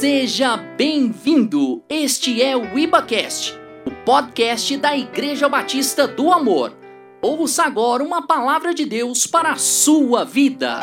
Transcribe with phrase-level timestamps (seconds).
[0.00, 1.84] Seja bem-vindo!
[1.86, 3.52] Este é o IbaCast,
[3.84, 6.74] o podcast da Igreja Batista do Amor.
[7.20, 10.80] Ouça agora uma palavra de Deus para a sua vida.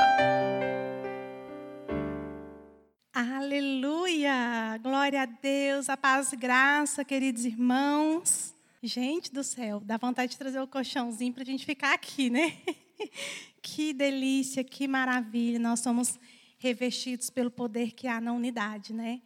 [3.12, 4.80] Aleluia!
[4.84, 8.54] Glória a Deus, a paz e graça, queridos irmãos.
[8.84, 12.54] Gente do céu, dá vontade de trazer o colchãozinho para a gente ficar aqui, né?
[13.64, 15.58] que delícia, que maravilha.
[15.58, 16.20] Nós somos
[16.58, 19.22] revestidos pelo poder que há na unidade, né?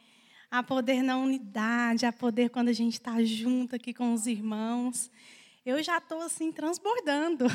[0.49, 5.09] Há poder na unidade, há poder quando a gente está junto aqui com os irmãos.
[5.65, 7.45] Eu já estou assim transbordando.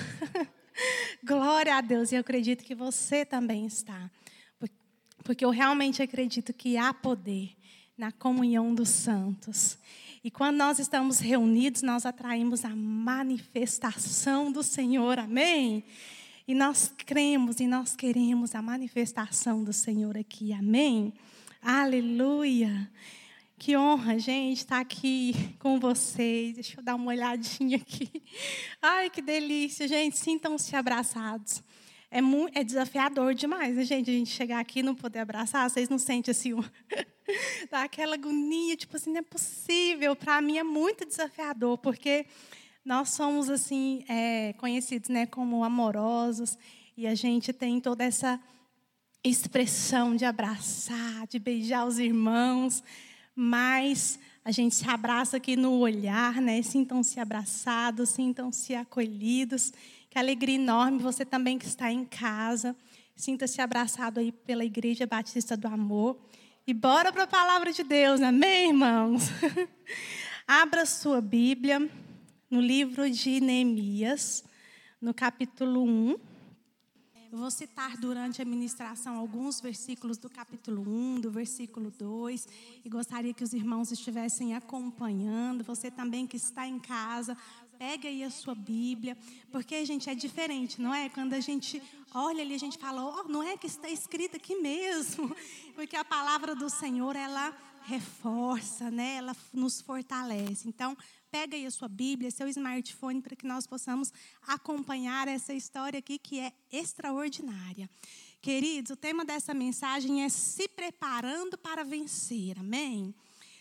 [1.22, 4.10] Glória a Deus, e eu acredito que você também está.
[5.22, 7.56] Porque eu realmente acredito que há poder
[7.98, 9.78] na comunhão dos santos.
[10.22, 15.84] E quando nós estamos reunidos, nós atraímos a manifestação do Senhor, amém?
[16.48, 20.52] E nós cremos e nós queremos a manifestação do Senhor aqui.
[20.52, 21.12] Amém?
[21.60, 22.88] Aleluia.
[23.59, 26.54] Que honra, gente, estar aqui com vocês.
[26.54, 28.23] Deixa eu dar uma olhadinha aqui.
[28.80, 30.16] Ai, que delícia, gente.
[30.16, 31.65] Sintam-se abraçados.
[32.09, 34.09] É, muito, é desafiador demais, né, gente?
[34.09, 35.68] A gente chegar aqui e não poder abraçar.
[35.68, 36.52] Vocês não sentem assim,
[37.68, 40.15] dá aquela agonia, tipo assim, não é possível.
[40.15, 42.24] Para mim é muito desafiador, porque
[42.87, 46.56] nós somos assim é, conhecidos né, como amorosos
[46.96, 48.40] e a gente tem toda essa
[49.24, 52.84] expressão de abraçar, de beijar os irmãos,
[53.34, 56.62] mas a gente se abraça aqui no olhar, né?
[56.62, 59.73] Sintam-se abraçados, sintam-se acolhidos.
[60.09, 62.76] Que alegria enorme você também que está em casa.
[63.16, 66.16] Sinta-se abraçado aí pela Igreja Batista do Amor.
[66.64, 69.25] E bora para a palavra de Deus, amém, irmãos?
[70.47, 71.91] Abra sua Bíblia
[72.56, 74.43] no livro de Neemias,
[74.99, 76.16] no capítulo 1.
[77.31, 82.48] Eu vou citar durante a ministração alguns versículos do capítulo 1, do versículo 2,
[82.82, 85.65] e gostaria que os irmãos estivessem acompanhando.
[85.65, 87.37] Você também que está em casa,
[87.78, 89.19] pega aí a sua Bíblia,
[89.53, 91.10] porque, gente, é diferente, não é?
[91.10, 91.82] Quando a gente
[92.14, 95.36] olha ali, a gente fala, oh, não é que está escrito aqui mesmo,
[95.76, 97.54] porque a palavra do Senhor, ela
[97.86, 99.16] reforça, né?
[99.16, 100.69] ela nos fortalece.
[100.69, 100.97] Então,
[101.31, 106.19] pega aí a sua Bíblia, seu smartphone, para que nós possamos acompanhar essa história aqui
[106.19, 107.88] que é extraordinária.
[108.41, 113.15] Queridos, o tema dessa mensagem é se preparando para vencer, amém?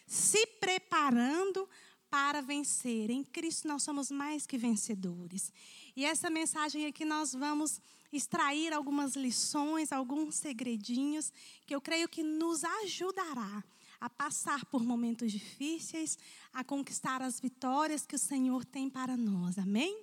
[0.06, 1.68] Se preparando
[2.10, 3.10] para vencer.
[3.10, 5.52] Em Cristo nós somos mais que vencedores.
[5.96, 7.82] E essa mensagem aqui nós vamos
[8.12, 11.34] extrair algumas lições, alguns segredinhos
[11.66, 13.64] que eu creio que nos ajudará
[14.06, 16.16] a passar por momentos difíceis,
[16.54, 19.58] a conquistar as vitórias que o Senhor tem para nós.
[19.58, 20.00] Amém?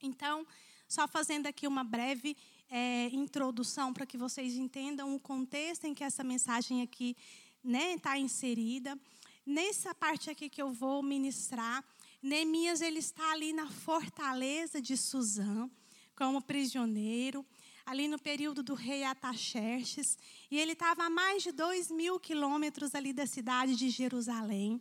[0.00, 0.46] Então,
[0.86, 2.36] só fazendo aqui uma breve
[2.70, 7.16] é, introdução para que vocês entendam o contexto em que essa mensagem aqui
[7.56, 8.96] está né, tá inserida.
[9.44, 11.84] Nessa parte aqui que eu vou ministrar,
[12.22, 15.68] Neemias ele está ali na fortaleza de Suzã,
[16.14, 17.44] como prisioneiro
[17.86, 20.18] ali no período do rei Ataxerxes,
[20.50, 24.80] e ele estava a mais de dois mil quilômetros ali da cidade de Jerusalém.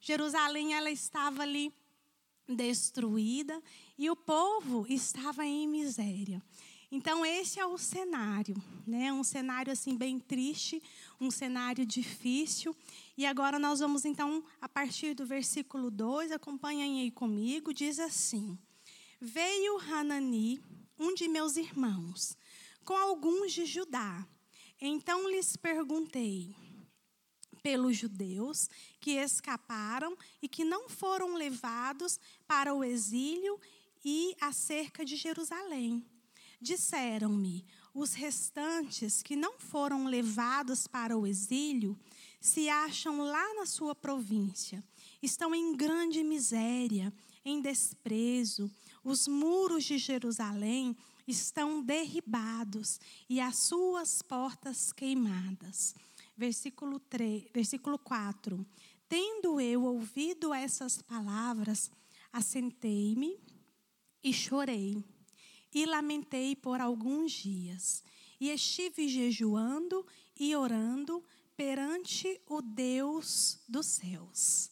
[0.00, 1.70] Jerusalém ela estava ali
[2.48, 3.62] destruída
[3.98, 6.42] e o povo estava em miséria.
[6.90, 8.56] Então esse é o cenário,
[8.86, 9.12] né?
[9.12, 10.82] Um cenário assim bem triste,
[11.20, 12.74] um cenário difícil.
[13.18, 18.56] E agora nós vamos então a partir do versículo 2, acompanhem aí comigo, diz assim:
[19.20, 20.62] Veio Hanani,
[20.98, 22.36] um de meus irmãos,
[22.86, 24.26] com alguns de Judá.
[24.80, 26.54] Então lhes perguntei
[27.62, 28.70] pelos judeus
[29.00, 33.60] que escaparam e que não foram levados para o exílio
[34.04, 36.06] e acerca de Jerusalém.
[36.60, 41.98] Disseram-me: os restantes que não foram levados para o exílio
[42.40, 44.82] se acham lá na sua província.
[45.20, 47.12] Estão em grande miséria,
[47.44, 48.70] em desprezo.
[49.02, 55.94] Os muros de Jerusalém estão derribados e as suas portas queimadas.
[56.36, 58.64] Versículo, 3, versículo 4.
[59.08, 61.90] Tendo eu ouvido essas palavras,
[62.32, 63.38] assentei-me
[64.22, 65.02] e chorei,
[65.72, 68.02] e lamentei por alguns dias,
[68.40, 70.06] e estive jejuando
[70.38, 71.24] e orando
[71.56, 74.70] perante o Deus dos céus.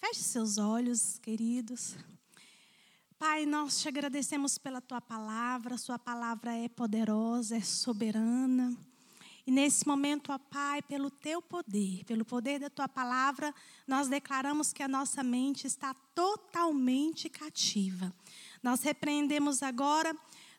[0.00, 1.94] Feche seus olhos, queridos.
[3.18, 8.76] Pai, nós te agradecemos pela tua palavra, sua palavra é poderosa, é soberana.
[9.46, 13.54] E nesse momento, ó Pai, pelo teu poder, pelo poder da tua palavra,
[13.86, 18.12] nós declaramos que a nossa mente está totalmente cativa.
[18.62, 20.16] Nós repreendemos agora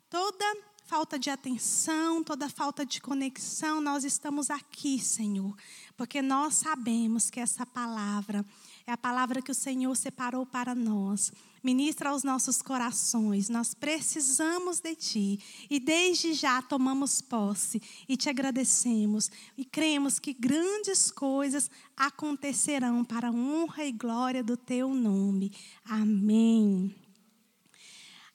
[0.09, 0.45] toda
[0.85, 5.55] falta de atenção, toda falta de conexão, nós estamos aqui, Senhor,
[5.97, 8.45] porque nós sabemos que essa palavra
[8.85, 11.33] é a palavra que o Senhor separou para nós.
[11.65, 13.49] Ministra aos nossos corações.
[13.49, 15.39] Nós precisamos de Ti.
[15.67, 19.31] E desde já tomamos posse e te agradecemos.
[19.57, 25.51] E cremos que grandes coisas acontecerão para a honra e glória do Teu nome.
[25.83, 26.93] Amém.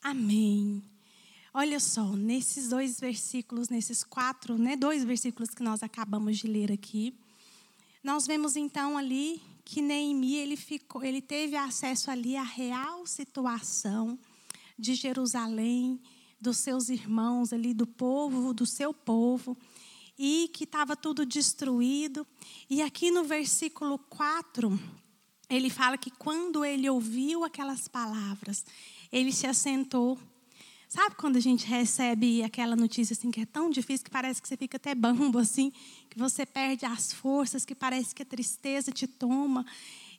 [0.03, 0.83] Amém.
[1.55, 6.73] Olha só, nesses dois versículos, nesses quatro, né, dois versículos que nós acabamos de ler
[6.73, 7.15] aqui,
[8.03, 14.19] nós vemos então ali que Neemias ele ficou, ele teve acesso ali à real situação
[14.79, 16.01] de Jerusalém,
[16.41, 19.57] dos seus irmãos ali, do povo, do seu povo,
[20.19, 22.27] e que estava tudo destruído.
[22.69, 24.81] E aqui no versículo 4,
[25.49, 28.65] ele fala que quando ele ouviu aquelas palavras,
[29.12, 30.19] ele se assentou.
[30.92, 34.48] Sabe quando a gente recebe aquela notícia assim que é tão difícil que parece que
[34.48, 35.72] você fica até bambo assim,
[36.10, 39.64] que você perde as forças, que parece que a tristeza te toma.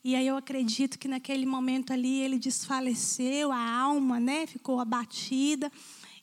[0.01, 5.69] E aí eu acredito que naquele momento ali ele desfaleceu, a alma, né, ficou abatida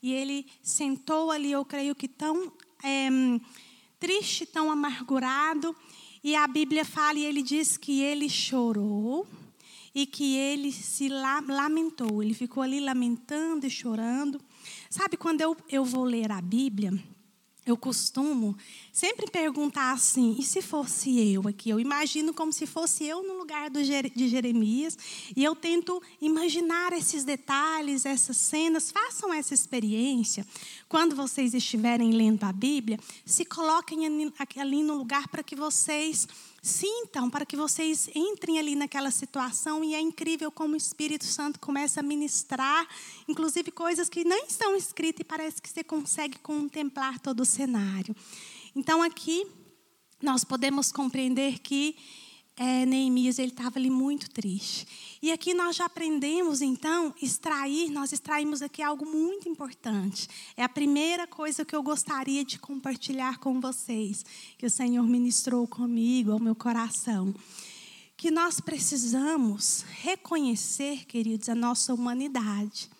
[0.02, 2.50] e ele sentou ali, eu creio que tão
[2.82, 3.10] é,
[4.00, 5.76] triste, tão amargurado.
[6.24, 9.26] E a Bíblia fala e ele diz que ele chorou
[10.00, 12.22] e que ele se lamentou.
[12.22, 14.40] Ele ficou ali lamentando e chorando.
[14.88, 16.92] Sabe, quando eu, eu vou ler a Bíblia,
[17.66, 18.56] eu costumo
[18.92, 21.70] sempre perguntar assim: e se fosse eu aqui?
[21.70, 24.96] Eu imagino como se fosse eu no lugar de Jeremias,
[25.34, 28.92] e eu tento imaginar esses detalhes, essas cenas.
[28.92, 30.46] Façam essa experiência.
[30.88, 36.28] Quando vocês estiverem lendo a Bíblia, se coloquem ali no lugar para que vocês
[36.68, 41.58] sintam, para que vocês entrem ali naquela situação e é incrível como o Espírito Santo
[41.58, 42.86] começa a ministrar,
[43.26, 48.14] inclusive coisas que não estão escritas e parece que você consegue contemplar todo o cenário.
[48.76, 49.46] Então aqui
[50.22, 51.96] nós podemos compreender que
[52.58, 54.86] é, Neemias ele estava ali muito triste.
[55.22, 60.28] E aqui nós já aprendemos, então, extrair, nós extraímos aqui algo muito importante.
[60.56, 64.24] É a primeira coisa que eu gostaria de compartilhar com vocês,
[64.58, 67.32] que o Senhor ministrou comigo, ao meu coração.
[68.16, 72.90] Que nós precisamos reconhecer, queridos, a nossa humanidade.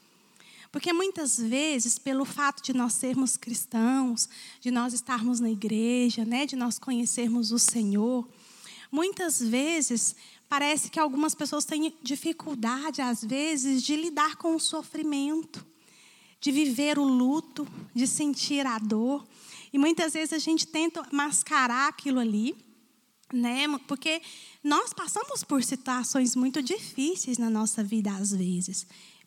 [0.71, 4.29] Porque muitas vezes, pelo fato de nós sermos cristãos,
[4.61, 8.29] de nós estarmos na igreja, né, de nós conhecermos o Senhor,
[8.91, 10.17] muitas vezes
[10.49, 15.65] Parece que algumas pessoas têm dificuldade, às vezes, de lidar com o sofrimento,
[16.41, 19.27] de viver o luto, de sentir a dor.
[19.71, 22.57] E muitas vezes a gente tenta mascarar aquilo ali,
[23.31, 23.67] né?
[23.87, 24.23] Porque
[24.65, 28.87] nós passamos por situações muito difíceis na nossa vida, às vezes.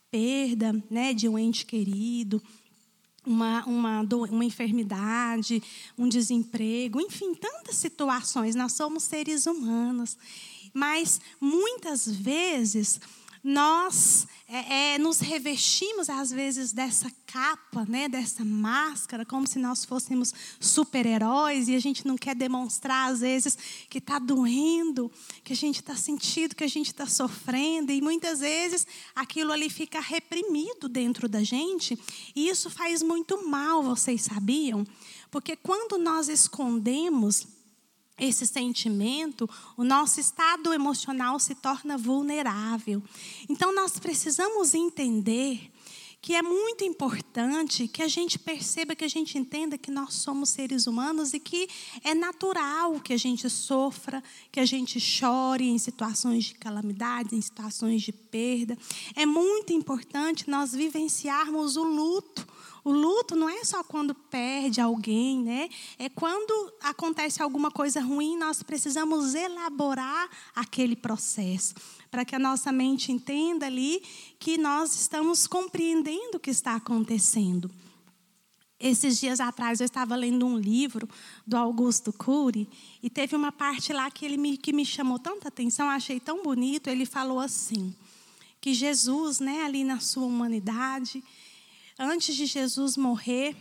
[0.09, 2.41] Perda né, de um ente querido,
[3.25, 5.61] uma, uma, uma enfermidade,
[5.97, 8.55] um desemprego, enfim, tantas situações.
[8.55, 10.17] Nós somos seres humanos.
[10.73, 12.99] Mas muitas vezes
[13.43, 19.85] nós é, é, nos revestimos às vezes dessa capa, né, dessa máscara, como se nós
[19.85, 23.57] fôssemos super-heróis e a gente não quer demonstrar às vezes
[23.89, 25.11] que está doendo,
[25.43, 28.85] que a gente está sentindo, que a gente está sofrendo e muitas vezes
[29.15, 31.97] aquilo ali fica reprimido dentro da gente
[32.35, 34.85] e isso faz muito mal, vocês sabiam?
[35.31, 37.47] Porque quando nós escondemos
[38.21, 43.01] esse sentimento, o nosso estado emocional se torna vulnerável.
[43.49, 45.71] Então, nós precisamos entender
[46.21, 50.49] que é muito importante que a gente perceba, que a gente entenda que nós somos
[50.49, 51.67] seres humanos e que
[52.03, 57.41] é natural que a gente sofra, que a gente chore em situações de calamidade, em
[57.41, 58.77] situações de perda.
[59.15, 62.47] É muito importante nós vivenciarmos o luto
[62.83, 65.69] o luto não é só quando perde alguém, né?
[65.99, 71.75] É quando acontece alguma coisa ruim, nós precisamos elaborar aquele processo
[72.09, 74.01] para que a nossa mente entenda ali
[74.39, 77.69] que nós estamos compreendendo o que está acontecendo.
[78.79, 81.07] Esses dias atrás eu estava lendo um livro
[81.45, 82.67] do Augusto Cury
[83.03, 86.41] e teve uma parte lá que ele me, que me chamou tanta atenção, achei tão
[86.41, 86.87] bonito.
[86.87, 87.95] Ele falou assim
[88.59, 91.23] que Jesus, né, ali na sua humanidade,
[91.97, 93.55] antes de Jesus morrer,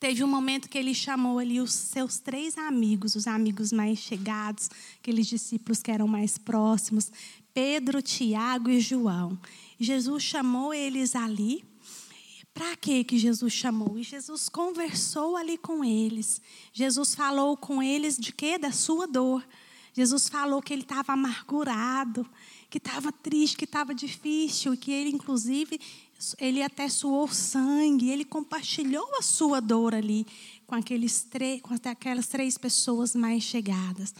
[0.00, 4.68] teve um momento que ele chamou ali os seus três amigos, os amigos mais chegados,
[4.98, 7.10] aqueles discípulos que eram mais próximos,
[7.54, 9.38] Pedro, Tiago e João.
[9.78, 11.64] Jesus chamou eles ali.
[12.54, 13.98] Para que que Jesus chamou?
[13.98, 16.40] E Jesus conversou ali com eles.
[16.72, 18.58] Jesus falou com eles de quê?
[18.58, 19.46] Da sua dor.
[19.94, 22.26] Jesus falou que ele estava amargurado,
[22.70, 25.78] que estava triste, que estava difícil, que ele inclusive
[26.38, 30.26] ele até suou sangue, ele compartilhou a sua dor ali
[30.66, 31.26] com, aqueles
[31.62, 34.14] com aquelas três pessoas mais chegadas.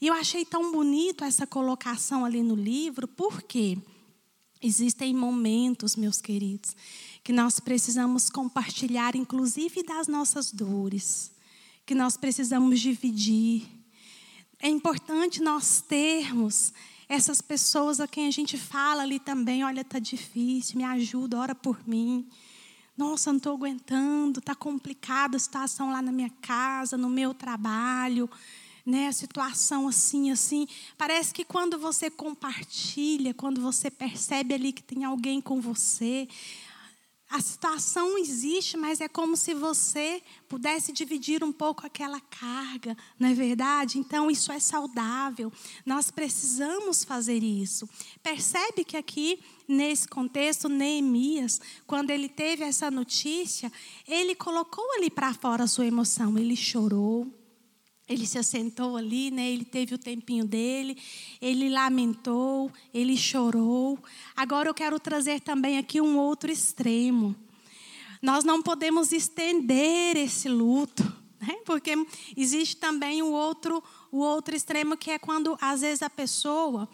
[0.00, 3.78] E eu achei tão bonito essa colocação ali no livro, porque
[4.60, 6.74] existem momentos, meus queridos,
[7.22, 11.32] que nós precisamos compartilhar, inclusive das nossas dores,
[11.84, 13.68] que nós precisamos dividir.
[14.58, 16.72] É importante nós termos
[17.12, 21.54] essas pessoas a quem a gente fala ali também, olha, tá difícil, me ajuda, ora
[21.54, 22.26] por mim.
[22.96, 28.30] Nossa, não estou aguentando, está complicada a situação lá na minha casa, no meu trabalho,
[28.84, 29.08] né?
[29.08, 30.66] A situação assim, assim.
[30.96, 36.26] Parece que quando você compartilha, quando você percebe ali que tem alguém com você,
[37.32, 43.30] a situação existe, mas é como se você pudesse dividir um pouco aquela carga, não
[43.30, 43.98] é verdade?
[43.98, 45.50] Então, isso é saudável.
[45.86, 47.88] Nós precisamos fazer isso.
[48.22, 53.72] Percebe que aqui, nesse contexto, Neemias, quando ele teve essa notícia,
[54.06, 56.36] ele colocou ali para fora a sua emoção.
[56.36, 57.26] Ele chorou,
[58.12, 59.50] ele se assentou ali, né?
[59.50, 60.96] ele teve o tempinho dele,
[61.40, 63.98] ele lamentou, ele chorou.
[64.36, 67.34] Agora eu quero trazer também aqui um outro extremo.
[68.20, 71.02] Nós não podemos estender esse luto,
[71.40, 71.56] né?
[71.64, 71.94] porque
[72.36, 76.88] existe também o outro, o outro extremo que é quando às vezes a pessoa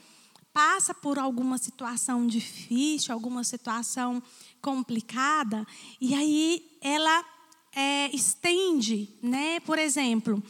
[0.53, 4.23] passa por alguma situação difícil, alguma situação
[4.61, 5.67] complicada,
[6.01, 7.25] e aí ela
[7.75, 9.61] é, estende, né?
[9.61, 10.43] Por exemplo,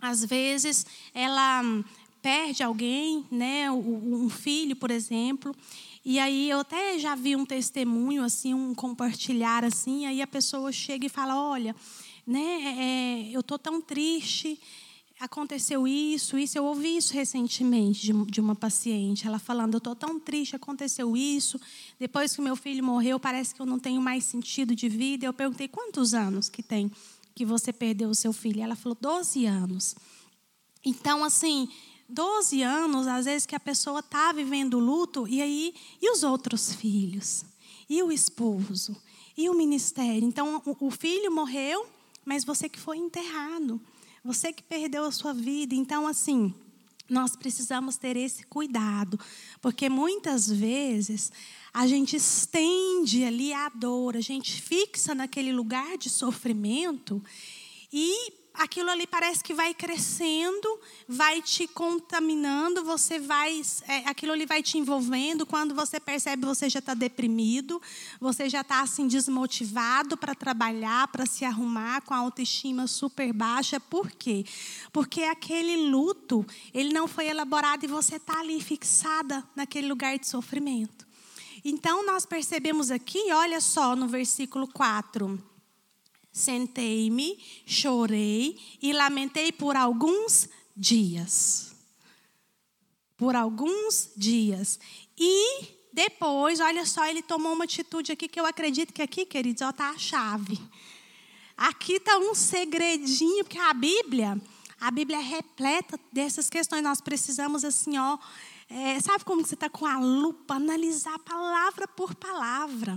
[0.00, 1.62] às vezes ela
[2.22, 5.54] perde alguém, né, um filho, por exemplo,
[6.04, 10.72] e aí eu até já vi um testemunho assim, um compartilhar assim, aí a pessoa
[10.72, 11.74] chega e fala, olha,
[12.26, 14.58] né, é, eu tô tão triste,
[15.20, 16.56] aconteceu isso, isso.
[16.56, 21.16] Eu ouvi isso recentemente de, de uma paciente, ela falando: eu estou tão triste, aconteceu
[21.16, 21.60] isso.
[21.98, 25.26] Depois que meu filho morreu, parece que eu não tenho mais sentido de vida.
[25.26, 26.90] Eu perguntei: quantos anos que tem?
[27.40, 28.60] Que você perdeu o seu filho?
[28.60, 29.96] Ela falou 12 anos.
[30.84, 31.70] Então, assim,
[32.06, 36.74] 12 anos, às vezes que a pessoa está vivendo luto, e aí, e os outros
[36.74, 37.42] filhos?
[37.88, 38.94] E o esposo?
[39.34, 40.28] E o ministério?
[40.28, 41.86] Então, o filho morreu,
[42.26, 43.80] mas você que foi enterrado.
[44.22, 45.74] Você que perdeu a sua vida.
[45.74, 46.54] Então, assim,
[47.08, 49.18] nós precisamos ter esse cuidado,
[49.62, 51.32] porque muitas vezes
[51.72, 57.22] a gente estende ali a dor, a gente fixa naquele lugar de sofrimento
[57.92, 64.46] e aquilo ali parece que vai crescendo, vai te contaminando, você vai, é, aquilo ali
[64.46, 65.46] vai te envolvendo.
[65.46, 67.80] Quando você percebe, você já está deprimido,
[68.20, 73.80] você já está assim desmotivado para trabalhar, para se arrumar, com a autoestima super baixa.
[73.80, 74.44] Por quê?
[74.92, 80.26] Porque aquele luto, ele não foi elaborado e você está ali fixada naquele lugar de
[80.26, 81.09] sofrimento.
[81.64, 85.50] Então nós percebemos aqui, olha só no versículo 4
[86.32, 91.74] Sentei-me, chorei e lamentei por alguns dias.
[93.16, 94.78] Por alguns dias.
[95.18, 99.60] E depois, olha só, ele tomou uma atitude aqui que eu acredito que aqui, queridos,
[99.60, 100.58] está a chave.
[101.56, 104.40] Aqui está um segredinho, porque a Bíblia,
[104.80, 106.82] a Bíblia é repleta dessas questões.
[106.82, 108.16] Nós precisamos, assim, ó,
[108.70, 112.96] é, sabe como você está com a lupa, analisar palavra por palavra.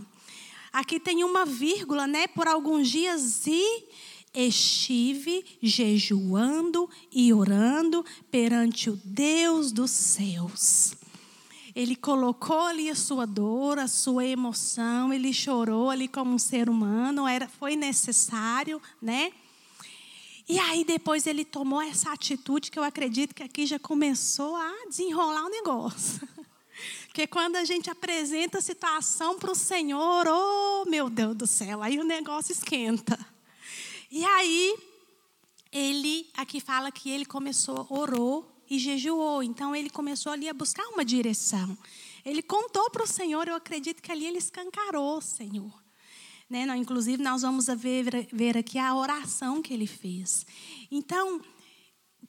[0.72, 2.28] Aqui tem uma vírgula, né?
[2.28, 3.86] Por alguns dias e
[4.34, 10.96] estive jejuando e orando perante o Deus dos céus.
[11.76, 16.70] Ele colocou ali a sua dor, a sua emoção, ele chorou ali como um ser
[16.70, 19.32] humano, era foi necessário, né?
[20.48, 24.86] E aí depois ele tomou essa atitude que eu acredito que aqui já começou a
[24.90, 26.28] desenrolar o negócio.
[27.08, 31.82] Porque quando a gente apresenta a situação para o Senhor, oh meu Deus do céu,
[31.82, 33.18] aí o negócio esquenta.
[34.12, 34.78] E aí,
[35.72, 39.42] ele, aqui fala que ele começou, orou e jejuou.
[39.42, 41.78] Então, ele começou ali a buscar uma direção.
[42.26, 45.83] Ele contou para o Senhor, eu acredito que ali ele escancarou, Senhor.
[46.54, 46.78] Né?
[46.78, 50.46] Inclusive, nós vamos ver, ver aqui a oração que ele fez.
[50.92, 51.42] Então,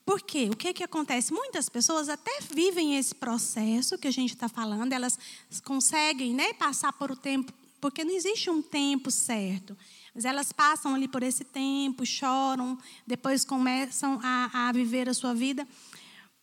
[0.03, 0.49] por quê?
[0.51, 1.31] O que, que acontece?
[1.31, 5.19] Muitas pessoas até vivem esse processo que a gente está falando, elas
[5.63, 9.77] conseguem né, passar por o tempo, porque não existe um tempo certo.
[10.15, 15.35] Mas elas passam ali por esse tempo, choram, depois começam a, a viver a sua
[15.35, 15.67] vida.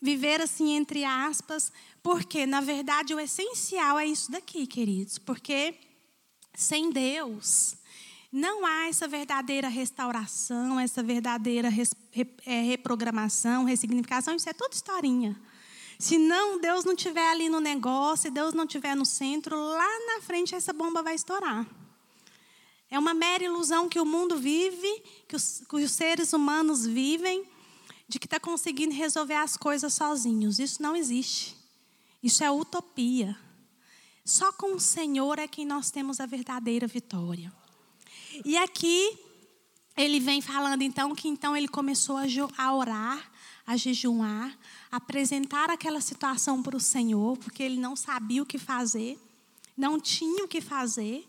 [0.01, 5.19] Viver assim, entre aspas, porque, na verdade, o essencial é isso daqui, queridos.
[5.19, 5.75] Porque
[6.55, 7.77] sem Deus,
[8.31, 11.69] não há essa verdadeira restauração, essa verdadeira
[12.47, 15.39] é, reprogramação, ressignificação, isso é tudo historinha.
[15.99, 19.89] Se não, Deus não tiver ali no negócio, se Deus não tiver no centro, lá
[20.07, 21.67] na frente essa bomba vai estourar.
[22.91, 27.45] É uma mera ilusão que o mundo vive, que os, que os seres humanos vivem,
[28.09, 30.59] de que está conseguindo resolver as coisas sozinhos.
[30.59, 31.57] Isso não existe.
[32.23, 33.39] Isso é utopia.
[34.25, 37.53] Só com o Senhor é que nós temos a verdadeira vitória.
[38.45, 39.19] E aqui
[39.97, 42.17] ele vem falando então que então ele começou
[42.57, 43.31] a orar,
[43.67, 44.57] a jejuar,
[44.91, 49.19] a apresentar aquela situação para o Senhor, porque ele não sabia o que fazer,
[49.77, 51.29] não tinha o que fazer.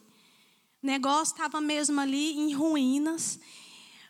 [0.81, 3.39] O negócio estava mesmo ali em ruínas.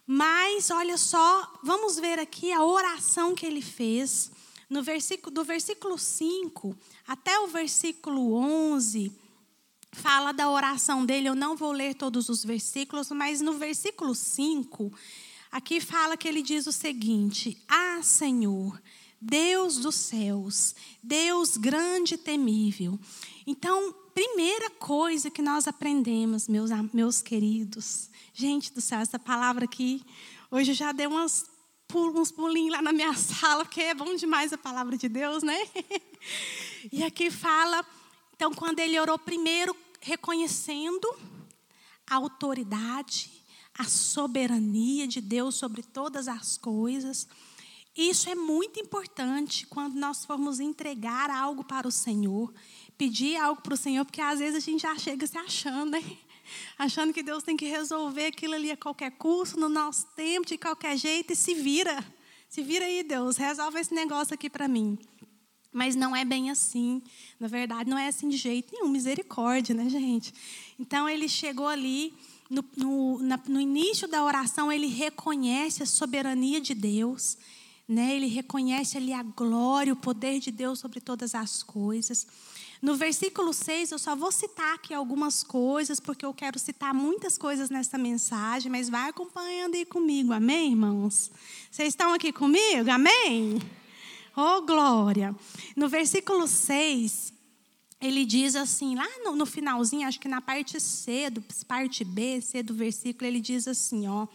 [0.05, 4.31] Mas olha só, vamos ver aqui a oração que ele fez.
[4.73, 6.75] No versículo, do versículo 5
[7.07, 9.11] até o versículo 11,
[9.91, 11.29] fala da oração dele.
[11.29, 14.91] Eu não vou ler todos os versículos, mas no versículo 5,
[15.51, 18.81] aqui fala que ele diz o seguinte: Ah, Senhor,
[19.21, 22.99] Deus dos céus, Deus grande e temível.
[23.45, 30.03] Então, primeira coisa que nós aprendemos, meus, meus queridos, gente do céu, essa palavra aqui,
[30.49, 31.45] hoje eu já dei umas,
[31.97, 35.57] uns pulinhos lá na minha sala, porque é bom demais a palavra de Deus, né?
[36.91, 37.85] E aqui fala,
[38.35, 41.07] então, quando ele orou primeiro, reconhecendo
[42.05, 43.31] a autoridade,
[43.73, 47.25] a soberania de Deus sobre todas as coisas.
[47.95, 52.53] Isso é muito importante quando nós formos entregar algo para o Senhor
[52.97, 56.17] pedir algo para o Senhor, porque às vezes a gente já chega se achando, né?
[56.77, 60.57] Achando que Deus tem que resolver aquilo ali a qualquer custo, no nosso tempo, de
[60.57, 62.05] qualquer jeito, e se vira.
[62.49, 64.97] Se vira aí, Deus, resolve esse negócio aqui para mim.
[65.71, 67.01] Mas não é bem assim.
[67.39, 68.89] Na verdade, não é assim de jeito nenhum.
[68.89, 70.31] Misericórdia, né, gente?
[70.79, 72.13] Então, ele chegou ali,
[72.49, 77.37] no, no, na, no início da oração, ele reconhece a soberania de Deus.
[77.87, 78.15] Né?
[78.15, 82.27] Ele reconhece ali a glória, o poder de Deus sobre todas as coisas.
[82.83, 87.37] No versículo 6, eu só vou citar aqui algumas coisas, porque eu quero citar muitas
[87.37, 91.31] coisas nessa mensagem, mas vai acompanhando aí comigo, amém, irmãos?
[91.71, 92.91] Vocês estão aqui comigo?
[92.91, 93.57] Amém?
[94.35, 95.33] Oh, glória!
[95.77, 97.31] No versículo 6,
[98.01, 102.41] ele diz assim, lá no, no, finalzinho, acho que na parte C, do, parte B,
[102.41, 104.27] C do versículo, ele diz assim, ó.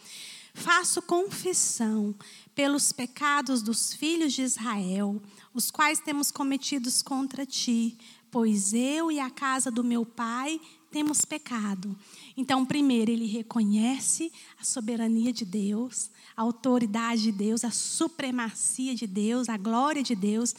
[0.54, 2.14] Faço confissão
[2.54, 5.20] pelos pecados dos filhos de Israel,
[5.52, 7.96] os quais temos cometidos contra ti,
[8.30, 10.60] pois eu e a casa do meu pai
[10.90, 11.96] temos pecado.
[12.36, 19.06] Então, primeiro, ele reconhece a soberania de Deus, a autoridade de Deus, a supremacia de
[19.06, 20.54] Deus, a glória de Deus.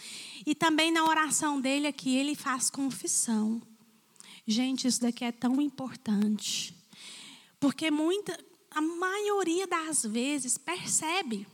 [0.46, 3.62] E também na oração dele aqui, ele faz confissão.
[4.46, 6.76] Gente, isso daqui é tão importante.
[7.60, 8.38] Porque muita,
[8.72, 11.48] a maioria das vezes percebe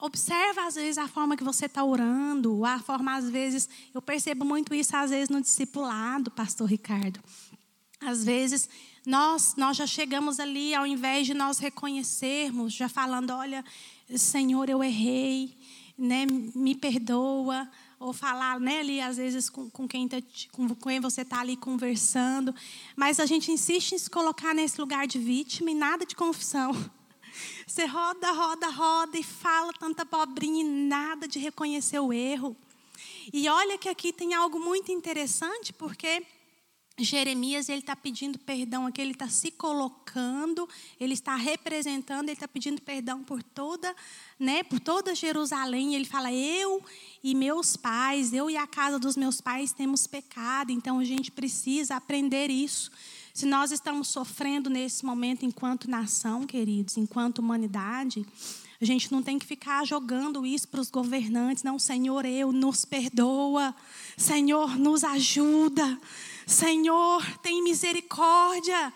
[0.00, 4.44] Observa, às vezes, a forma que você está orando, a forma, às vezes, eu percebo
[4.44, 7.20] muito isso, às vezes, no discipulado, pastor Ricardo.
[8.00, 8.68] Às vezes,
[9.04, 13.64] nós, nós já chegamos ali, ao invés de nós reconhecermos, já falando, olha,
[14.16, 15.56] Senhor, eu errei,
[15.98, 20.18] né, me perdoa, ou falar, né, ali, às vezes, com, com, quem, tá,
[20.52, 22.54] com quem você está ali conversando.
[22.94, 26.70] Mas a gente insiste em se colocar nesse lugar de vítima e nada de confissão.
[27.66, 32.56] Você roda, roda, roda e fala tanta pobrinha e nada de reconhecer o erro.
[33.32, 36.24] E olha que aqui tem algo muito interessante, porque
[36.98, 42.48] Jeremias ele está pedindo perdão aqui, ele está se colocando, ele está representando, ele está
[42.48, 43.94] pedindo perdão por toda,
[44.38, 45.94] né, por toda Jerusalém.
[45.94, 46.82] Ele fala: eu
[47.22, 50.72] e meus pais, eu e a casa dos meus pais temos pecado.
[50.72, 52.90] Então a gente precisa aprender isso.
[53.38, 58.26] Se nós estamos sofrendo nesse momento enquanto nação, queridos, enquanto humanidade,
[58.80, 61.62] a gente não tem que ficar jogando isso para os governantes.
[61.62, 63.72] Não, Senhor, eu nos perdoa.
[64.16, 66.00] Senhor, nos ajuda.
[66.48, 68.92] Senhor, tem misericórdia.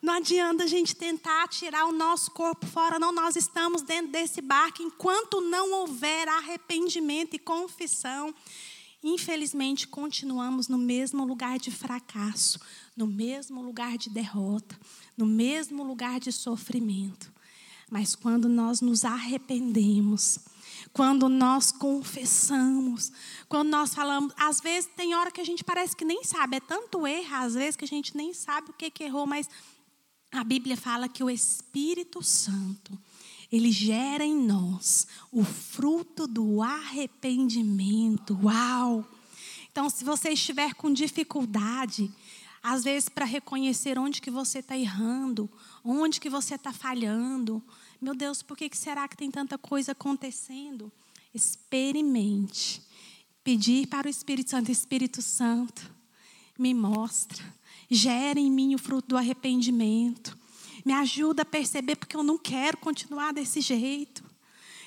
[0.00, 3.12] Não adianta a gente tentar tirar o nosso corpo fora, não.
[3.12, 8.34] Nós estamos dentro desse barco enquanto não houver arrependimento e confissão.
[9.02, 12.60] Infelizmente, continuamos no mesmo lugar de fracasso,
[12.96, 14.78] no mesmo lugar de derrota,
[15.16, 17.32] no mesmo lugar de sofrimento.
[17.90, 20.38] Mas quando nós nos arrependemos,
[20.92, 23.12] quando nós confessamos,
[23.48, 26.60] quando nós falamos, às vezes tem hora que a gente parece que nem sabe, é
[26.60, 29.48] tanto erro, às vezes que a gente nem sabe o que, que errou, mas
[30.30, 32.98] a Bíblia fala que o Espírito Santo,
[33.52, 38.38] ele gera em nós o fruto do arrependimento.
[38.42, 39.06] Uau!
[39.70, 42.10] Então, se você estiver com dificuldade,
[42.62, 45.50] às vezes para reconhecer onde que você está errando,
[45.84, 47.62] onde que você está falhando,
[48.00, 50.90] meu Deus, por que será que tem tanta coisa acontecendo?
[51.34, 52.82] Experimente
[53.44, 55.90] pedir para o Espírito Santo: Espírito Santo,
[56.58, 57.42] me mostra,
[57.90, 60.38] gera em mim o fruto do arrependimento,
[60.84, 64.24] me ajuda a perceber, porque eu não quero continuar desse jeito.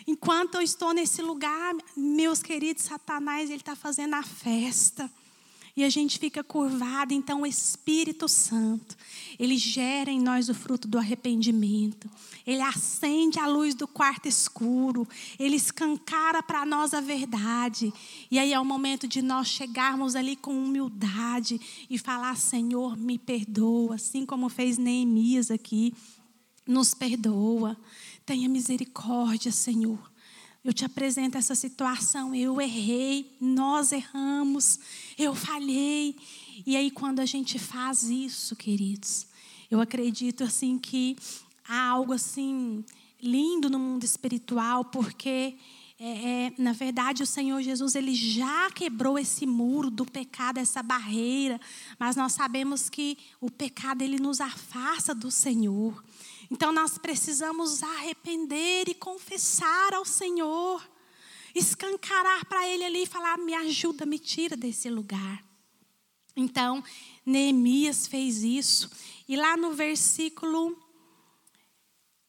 [0.07, 5.11] Enquanto eu estou nesse lugar, meus queridos, Satanás, ele está fazendo a festa
[5.75, 8.95] e a gente fica curvado, então o Espírito Santo,
[9.37, 12.09] ele gera em nós o fruto do arrependimento.
[12.47, 15.05] Ele acende a luz do quarto escuro,
[15.37, 17.93] ele escancara para nós a verdade.
[18.31, 21.59] E aí é o momento de nós chegarmos ali com humildade
[21.89, 25.93] e falar: Senhor, me perdoa, assim como fez Neemias aqui.
[26.65, 27.77] Nos perdoa,
[28.25, 29.99] tenha misericórdia, Senhor.
[30.65, 32.33] Eu te apresento essa situação.
[32.33, 34.79] Eu errei, nós erramos,
[35.17, 36.15] eu falhei.
[36.65, 39.27] E aí, quando a gente faz isso, queridos,
[39.69, 41.17] eu acredito assim que
[41.67, 42.83] há algo assim
[43.21, 45.55] lindo no mundo espiritual, porque
[45.99, 50.83] é, é, na verdade o Senhor Jesus ele já quebrou esse muro do pecado, essa
[50.83, 51.59] barreira,
[51.97, 56.03] mas nós sabemos que o pecado ele nos afasta do Senhor.
[56.51, 60.83] Então nós precisamos arrepender e confessar ao Senhor,
[61.55, 65.43] escancarar para Ele ali e falar: me ajuda, me tira desse lugar.
[66.35, 66.83] Então,
[67.25, 68.91] Neemias fez isso.
[69.27, 70.77] E lá no versículo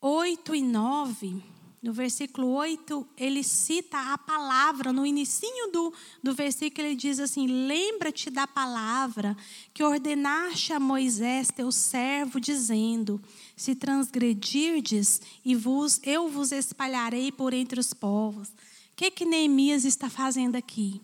[0.00, 1.42] 8 e 9,
[1.82, 7.46] no versículo 8, ele cita a palavra, no inicinho do, do versículo, ele diz assim:
[7.46, 9.36] Lembra-te da palavra
[9.74, 13.20] que ordenaste a Moisés, teu servo, dizendo:
[13.56, 18.52] Se transgredirdes, e vos, eu vos espalharei por entre os povos.
[18.96, 21.02] Que, que Neemias está fazendo aqui?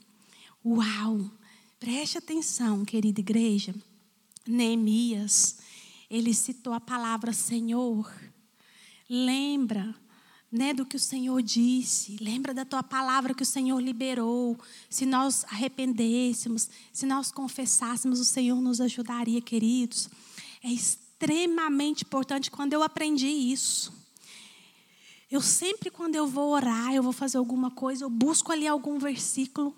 [0.64, 1.31] Uau!
[1.78, 3.74] Preste atenção, querida igreja.
[4.46, 5.59] Neemias,
[6.09, 8.11] ele citou a palavra Senhor.
[9.11, 9.94] Lembra
[10.50, 14.59] né, do que o Senhor disse, lembra da tua palavra que o Senhor liberou.
[14.88, 20.09] Se nós arrependêssemos, se nós confessássemos, o Senhor nos ajudaria, queridos.
[20.62, 24.01] É extremamente importante quando eu aprendi isso.
[25.32, 28.98] Eu sempre, quando eu vou orar, eu vou fazer alguma coisa, eu busco ali algum
[28.98, 29.74] versículo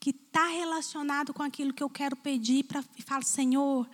[0.00, 3.86] que está relacionado com aquilo que eu quero pedir para e falo, Senhor,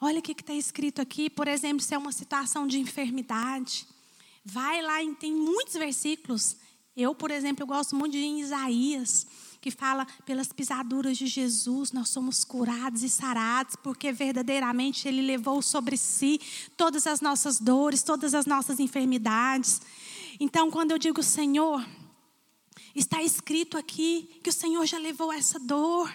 [0.00, 1.28] olha o que está escrito aqui.
[1.28, 3.84] Por exemplo, se é uma situação de enfermidade.
[4.44, 6.56] Vai lá e tem muitos versículos.
[6.96, 9.26] Eu, por exemplo, eu gosto muito de Isaías,
[9.60, 15.60] que fala pelas pisaduras de Jesus nós somos curados e sarados, porque verdadeiramente ele levou
[15.60, 16.40] sobre si
[16.76, 19.80] todas as nossas dores, todas as nossas enfermidades.
[20.38, 21.86] Então, quando eu digo Senhor,
[22.94, 26.12] está escrito aqui que o Senhor já levou essa dor.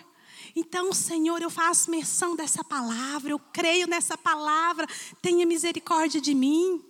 [0.56, 4.88] Então, Senhor, eu faço menção dessa palavra, eu creio nessa palavra,
[5.22, 6.84] tenha misericórdia de mim.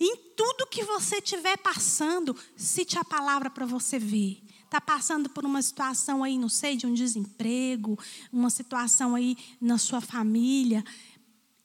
[0.00, 4.42] Em tudo que você estiver passando, cite a palavra para você ver.
[4.64, 7.96] Está passando por uma situação aí, não sei, de um desemprego,
[8.32, 10.84] uma situação aí na sua família.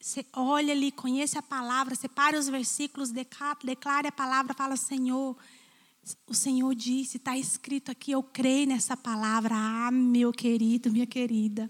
[0.10, 5.38] Você olha ali, conhece a palavra, separe os versículos, declare a palavra, fala, Senhor,
[6.26, 9.54] o Senhor disse, está escrito aqui, eu creio nessa palavra.
[9.56, 11.70] Ah, meu querido, minha querida.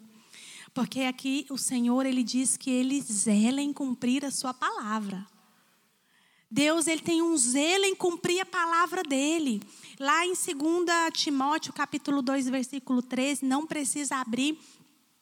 [0.74, 5.28] Porque aqui o Senhor, Ele diz que Ele zela em cumprir a sua palavra.
[6.50, 9.62] Deus ele tem um zelo em cumprir a palavra dele.
[10.00, 10.48] Lá em 2
[11.14, 14.58] Timóteo, capítulo 2, versículo 13, não precisa abrir,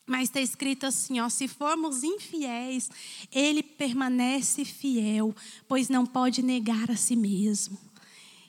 [0.07, 2.89] mas está escrito assim, ó, se formos infiéis,
[3.31, 5.35] ele permanece fiel,
[5.67, 7.77] pois não pode negar a si mesmo.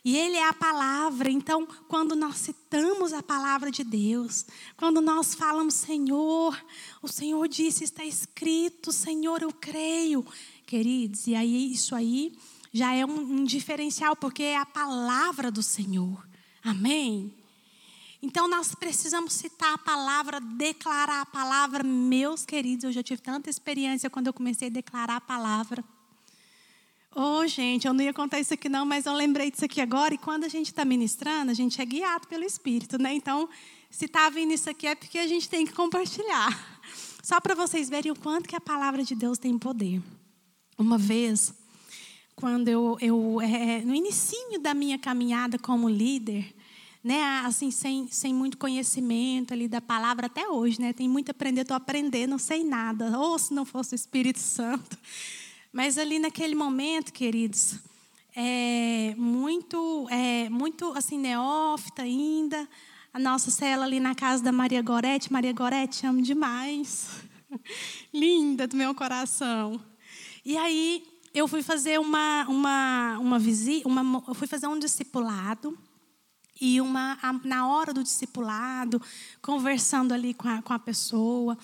[0.05, 5.35] E ele é a palavra, então, quando nós citamos a palavra de Deus, quando nós
[5.35, 6.57] falamos, Senhor,
[7.03, 10.25] o Senhor disse, está escrito, Senhor, eu creio.
[10.65, 12.33] Queridos, e aí isso aí
[12.73, 16.27] já é um, um diferencial, porque é a palavra do Senhor.
[16.63, 17.35] Amém?
[18.21, 22.85] Então nós precisamos citar a palavra, declarar a palavra, meus queridos.
[22.85, 25.85] Eu já tive tanta experiência quando eu comecei a declarar a palavra.
[27.15, 30.15] Oh, gente, eu não ia contar isso aqui não, mas eu lembrei disso aqui agora.
[30.15, 33.15] E quando a gente está ministrando, a gente é guiado pelo Espírito, né?
[33.15, 33.49] Então,
[33.91, 36.81] se está vindo isso aqui é porque a gente tem que compartilhar.
[37.23, 40.03] Só para vocês verem o quanto que a palavra de Deus tem poder.
[40.77, 41.53] Uma vez,
[42.37, 46.55] quando eu, eu é, no início da minha caminhada como líder,
[47.09, 51.33] né, assim sem, sem muito conhecimento ali da palavra até hoje, né, tem muito a
[51.33, 54.99] aprender, estou aprendendo, não sei nada, ou se não fosse o Espírito Santo,
[55.73, 57.77] mas ali naquele momento, queridos,
[58.37, 62.69] é muito, é, muito assim neófita ainda,
[63.11, 67.09] a nossa cela ali na casa da Maria Gorete, Maria Gorete, amo demais,
[68.13, 69.81] linda do meu coração.
[70.45, 75.77] E aí eu fui fazer uma uma uma visita, uma, eu fui fazer um discipulado
[76.61, 79.01] E uma, na hora do discipulado,
[79.41, 81.57] conversando ali com a, com a pessoa.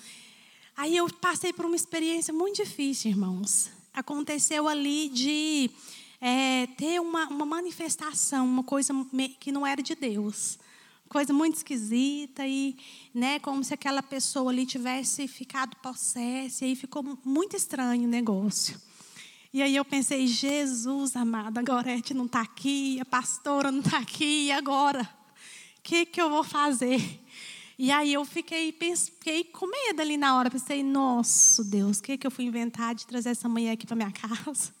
[0.77, 3.69] Aí eu passei por uma experiência muito difícil, irmãos.
[3.93, 5.69] Aconteceu ali de
[6.19, 8.93] é, ter uma, uma manifestação, uma coisa
[9.39, 10.59] que não era de Deus.
[11.07, 12.75] Coisa muito esquisita e,
[13.13, 16.65] né, como se aquela pessoa ali tivesse ficado possessa.
[16.65, 18.79] E aí ficou muito estranho o negócio.
[19.55, 23.99] E aí eu pensei, Jesus amado, a Gorete não está aqui, a pastora não está
[23.99, 25.09] aqui, e agora?
[25.79, 26.99] O que, que eu vou fazer?
[27.79, 30.51] E aí eu fiquei, fiquei com medo ali na hora.
[30.51, 33.95] Pensei, nossa Deus, o que, que eu fui inventar de trazer essa mulher aqui para
[33.95, 34.75] minha casa?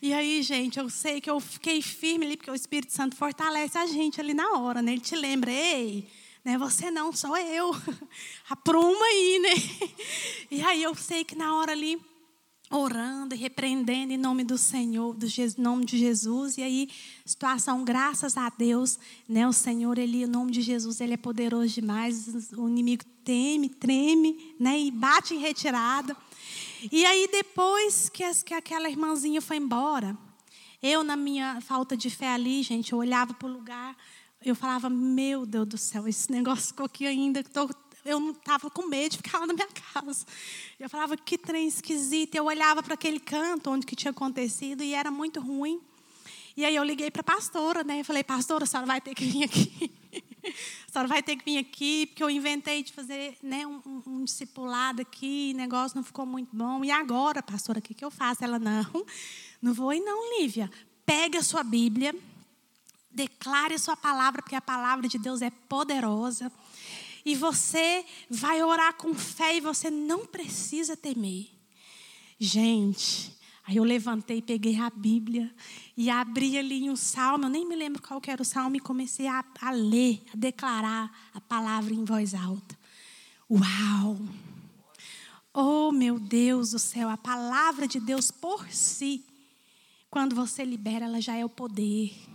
[0.00, 3.76] E aí, gente, eu sei que eu fiquei firme ali, porque o Espírito Santo fortalece
[3.76, 4.92] a gente ali na hora, né?
[4.92, 6.08] Ele te lembra, ei,
[6.42, 6.56] né?
[6.56, 7.70] Você não, sou eu.
[8.48, 9.98] Apruma aí, né?
[10.50, 12.00] E aí eu sei que na hora ali
[12.72, 15.26] orando e repreendendo em nome do Senhor, do
[15.58, 16.56] nome de Jesus.
[16.56, 16.88] E aí,
[17.24, 19.46] situação, graças a Deus, né?
[19.46, 22.50] O Senhor, ele, o nome de Jesus, ele é poderoso demais.
[22.56, 24.80] O inimigo teme, treme, né?
[24.80, 26.16] E bate em retirada.
[26.90, 30.16] E aí, depois que, as, que aquela irmãzinha foi embora,
[30.82, 33.96] eu, na minha falta de fé ali, gente, eu olhava para o lugar,
[34.44, 37.70] eu falava, meu Deus do céu, esse negócio ficou aqui ainda, estou
[38.04, 40.26] eu não estava com medo de ficar lá na minha casa.
[40.78, 42.34] Eu falava, que trem esquisito.
[42.34, 45.80] Eu olhava para aquele canto onde que tinha acontecido e era muito ruim.
[46.56, 48.00] E aí eu liguei para a pastora, né?
[48.00, 49.90] Eu falei, pastora, a senhora vai ter que vir aqui.
[50.88, 54.24] a senhora vai ter que vir aqui, porque eu inventei de fazer né, um, um
[54.24, 56.84] discipulado aqui, o negócio não ficou muito bom.
[56.84, 58.44] E agora, pastora, o que, que eu faço?
[58.44, 59.06] Ela, não,
[59.62, 60.70] não vou ir não, Lívia.
[61.06, 62.14] Pega a sua Bíblia,
[63.10, 66.52] declare a sua palavra, porque a palavra de Deus é poderosa.
[67.24, 71.48] E você vai orar com fé e você não precisa temer.
[72.38, 73.32] Gente,
[73.64, 75.54] aí eu levantei, peguei a Bíblia
[75.96, 79.28] e abri ali um salmo, eu nem me lembro qual era o salmo, e comecei
[79.28, 82.76] a, a ler, a declarar a palavra em voz alta.
[83.48, 84.18] Uau!
[85.54, 89.22] Oh, meu Deus do céu, a palavra de Deus por si,
[90.10, 92.31] quando você libera, ela já é o poder.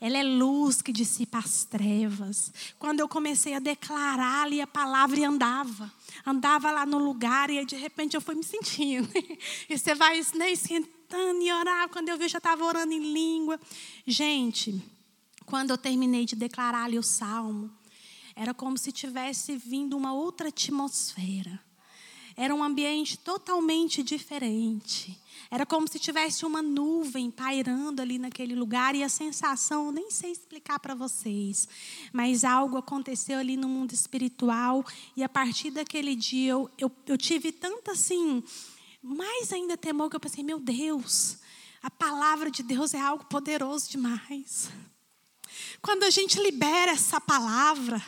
[0.00, 2.52] Ela é luz que dissipa as trevas.
[2.78, 5.92] Quando eu comecei a declarar ali a palavra e andava,
[6.24, 9.08] andava lá no lugar e aí de repente eu fui me sentindo.
[9.68, 11.88] E você vai né, sentando e orar.
[11.88, 13.60] Quando eu vi, eu já estava orando em língua.
[14.06, 14.82] Gente,
[15.44, 17.70] quando eu terminei de declarar ali o salmo,
[18.36, 21.67] era como se tivesse vindo uma outra atmosfera.
[22.40, 25.20] Era um ambiente totalmente diferente.
[25.50, 30.30] Era como se tivesse uma nuvem pairando ali naquele lugar e a sensação, nem sei
[30.30, 31.68] explicar para vocês,
[32.12, 37.18] mas algo aconteceu ali no mundo espiritual e a partir daquele dia eu, eu, eu
[37.18, 38.40] tive tanto assim,
[39.02, 41.38] mais ainda temor que eu pensei, meu Deus,
[41.82, 44.70] a palavra de Deus é algo poderoso demais.
[45.82, 48.00] Quando a gente libera essa palavra,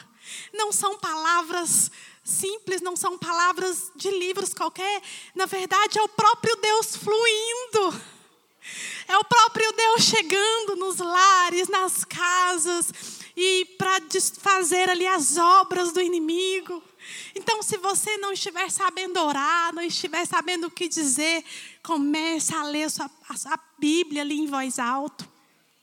[0.53, 1.91] não são palavras
[2.31, 5.03] simples, não são palavras de livros qualquer.
[5.35, 8.01] Na verdade, é o próprio Deus fluindo.
[9.09, 12.93] É o próprio Deus chegando nos lares, nas casas,
[13.37, 16.83] e para desfazer ali as obras do inimigo.
[17.35, 21.45] Então, se você não estiver sabendo orar, não estiver sabendo o que dizer,
[21.83, 25.29] comece a ler a sua, a sua Bíblia ali em voz alta,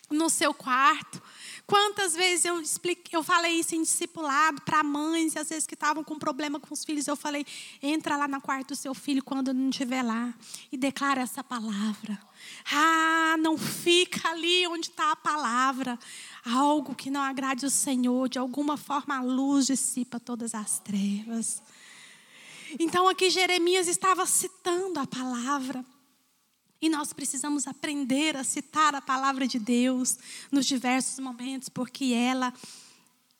[0.10, 1.22] no seu quarto.
[1.68, 6.02] Quantas vezes eu expliquei, eu falei isso em discipulado para mães, às vezes que estavam
[6.02, 7.46] com problema com os filhos, eu falei:
[7.84, 10.34] entra lá no quarto do seu filho quando não estiver lá
[10.72, 12.18] e declara essa palavra.
[12.72, 16.00] Ah, não fica ali onde está a palavra.
[16.46, 21.62] Algo que não agrade o Senhor, de alguma forma a luz dissipa todas as trevas.
[22.80, 25.84] Então aqui Jeremias estava citando a palavra.
[26.82, 30.18] E nós precisamos aprender a citar a palavra de Deus
[30.52, 32.54] nos diversos momentos, porque ela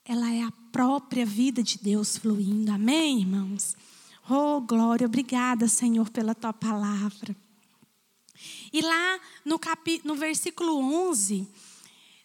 [0.10, 2.72] ela é a própria vida de Deus fluindo.
[2.72, 3.76] Amém, irmãos?
[4.30, 7.36] Oh, glória, obrigada, Senhor, pela tua palavra.
[8.72, 10.78] E lá no, capi, no versículo
[11.10, 11.46] 11,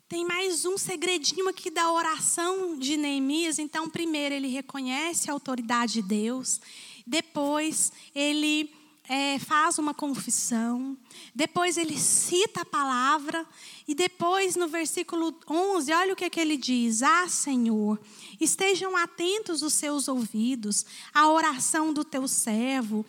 [0.08, 3.58] tem mais um segredinho aqui da oração de Neemias.
[3.58, 6.60] Então, primeiro, ele reconhece a autoridade de Deus.
[7.04, 8.70] Depois, ele
[9.08, 10.96] é, faz uma confissão,
[11.34, 13.46] depois ele cita a palavra,
[13.86, 18.00] e depois no versículo 11, olha o que, é que ele diz: Ah, Senhor,
[18.40, 23.04] estejam atentos os seus ouvidos à oração do teu servo,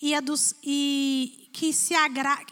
[0.00, 2.44] e, a dos, e que se agra,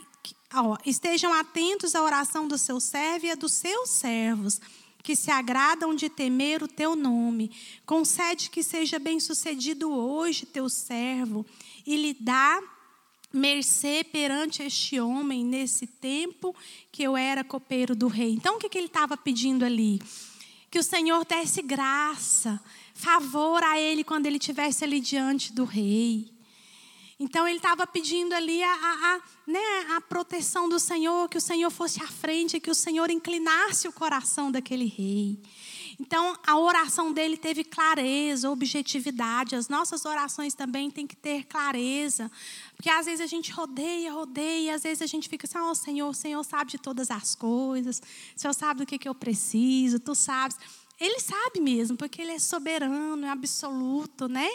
[0.54, 4.60] ó, estejam atentos à oração do seu servo e a dos seus servos
[5.02, 7.50] que se agradam de temer o teu nome.
[7.84, 11.44] Concede que seja bem-sucedido hoje teu servo
[11.90, 12.62] e lhe dá
[13.32, 16.54] mercê perante este homem nesse tempo
[16.92, 18.30] que eu era copeiro do rei.
[18.30, 20.00] Então, o que, ele estava pedindo ali?
[20.70, 22.60] Que o Senhor desse graça,
[22.94, 26.30] favor a ele quando ele estivesse ali diante do rei.
[27.18, 31.40] Então ele estava pedindo ali a, a, a, né, a proteção do Senhor, que o
[31.40, 35.38] Senhor fosse à frente, que o Senhor inclinasse o coração daquele rei.
[36.00, 39.54] Então, a oração dele teve clareza, objetividade.
[39.54, 42.32] As nossas orações também têm que ter clareza.
[42.74, 46.08] Porque às vezes a gente rodeia, rodeia, às vezes a gente fica assim: oh, Senhor,
[46.08, 48.00] o Senhor sabe de todas as coisas,
[48.34, 50.56] o Senhor sabe do que, que eu preciso, tu sabes.
[50.98, 54.48] Ele sabe mesmo, porque ele é soberano, é absoluto, né?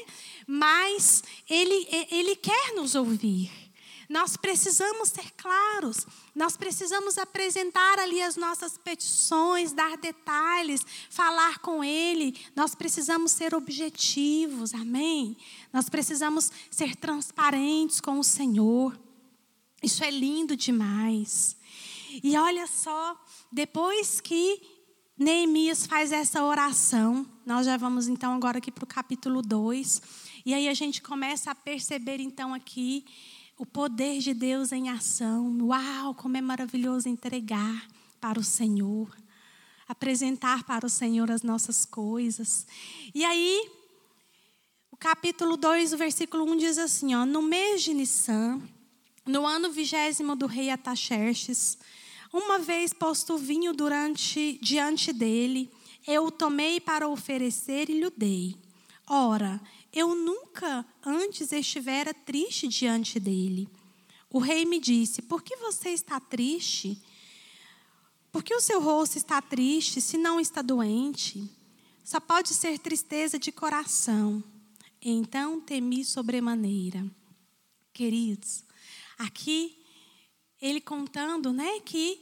[0.48, 3.65] Mas ele, ele quer nos ouvir.
[4.10, 11.84] Nós precisamos ser claros, nós precisamos apresentar ali as nossas petições, dar detalhes, falar com
[11.84, 12.38] Ele.
[12.56, 15.36] Nós precisamos ser objetivos, amém?
[15.74, 18.98] Nós precisamos ser transparentes com o Senhor.
[19.82, 21.56] Isso é lindo demais.
[22.24, 23.20] E olha só,
[23.52, 24.62] depois que
[25.18, 30.02] Neemias faz essa oração, nós já vamos então agora aqui para o capítulo 2.
[30.46, 33.06] E aí a gente começa a perceber então aqui
[33.58, 35.58] o poder de Deus em ação.
[35.62, 37.88] Uau, como é maravilhoso entregar
[38.20, 39.16] para o Senhor,
[39.88, 42.68] apresentar para o Senhor as nossas coisas.
[43.14, 43.70] E aí,
[44.92, 48.62] o capítulo 2, o versículo 1 diz assim: ó, No mês de Nissan,
[49.26, 51.78] no ano vigésimo do rei Ataxerxes,
[52.34, 55.72] uma vez posto vinho durante, diante dele,
[56.06, 58.56] eu o tomei para oferecer e lhe dei.
[59.08, 59.62] Ora,
[59.96, 63.70] eu nunca antes estivera triste diante dele.
[64.30, 67.02] O rei me disse: Por que você está triste?
[68.30, 71.50] Por que o seu rosto está triste se não está doente?
[72.04, 74.44] Só pode ser tristeza de coração.
[75.02, 77.10] Então temi sobremaneira.
[77.94, 78.66] Queridos,
[79.18, 79.82] aqui
[80.62, 82.22] ele contando, né, que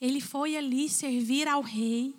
[0.00, 2.14] ele foi ali servir ao rei.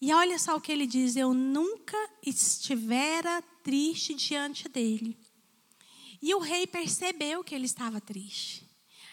[0.00, 5.16] E olha só o que ele diz: Eu nunca estivera triste diante dele.
[6.22, 8.68] E o rei percebeu que ele estava triste.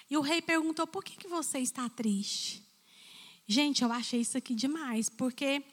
[0.09, 2.63] E o rei perguntou: por que, que você está triste?
[3.47, 5.63] Gente, eu achei isso aqui demais, porque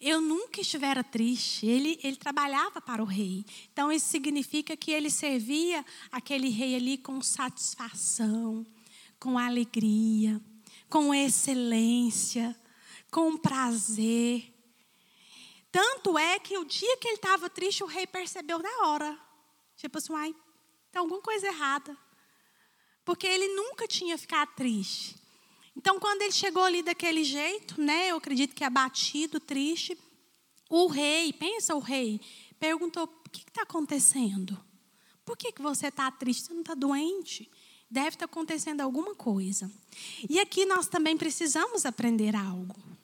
[0.00, 1.66] eu nunca estivera triste.
[1.66, 3.44] Ele, ele trabalhava para o rei.
[3.72, 8.66] Então, isso significa que ele servia aquele rei ali com satisfação,
[9.18, 10.40] com alegria,
[10.90, 12.54] com excelência,
[13.10, 14.52] com prazer.
[15.76, 19.20] Tanto é que o dia que ele estava triste, o rei percebeu na hora.
[19.76, 20.34] Tipo assim, ai,
[20.90, 21.94] tem alguma coisa errada.
[23.04, 25.14] Porque ele nunca tinha ficado triste.
[25.76, 29.98] Então, quando ele chegou ali daquele jeito, né, eu acredito que abatido, triste,
[30.70, 32.22] o rei, pensa o rei,
[32.58, 34.58] perguntou: o que está acontecendo?
[35.26, 36.44] Por que, que você está triste?
[36.44, 37.50] Você não está doente?
[37.90, 39.70] Deve estar tá acontecendo alguma coisa.
[40.26, 42.96] E aqui nós também precisamos aprender algo.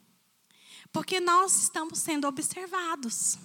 [0.92, 3.38] Porque nós estamos sendo observados.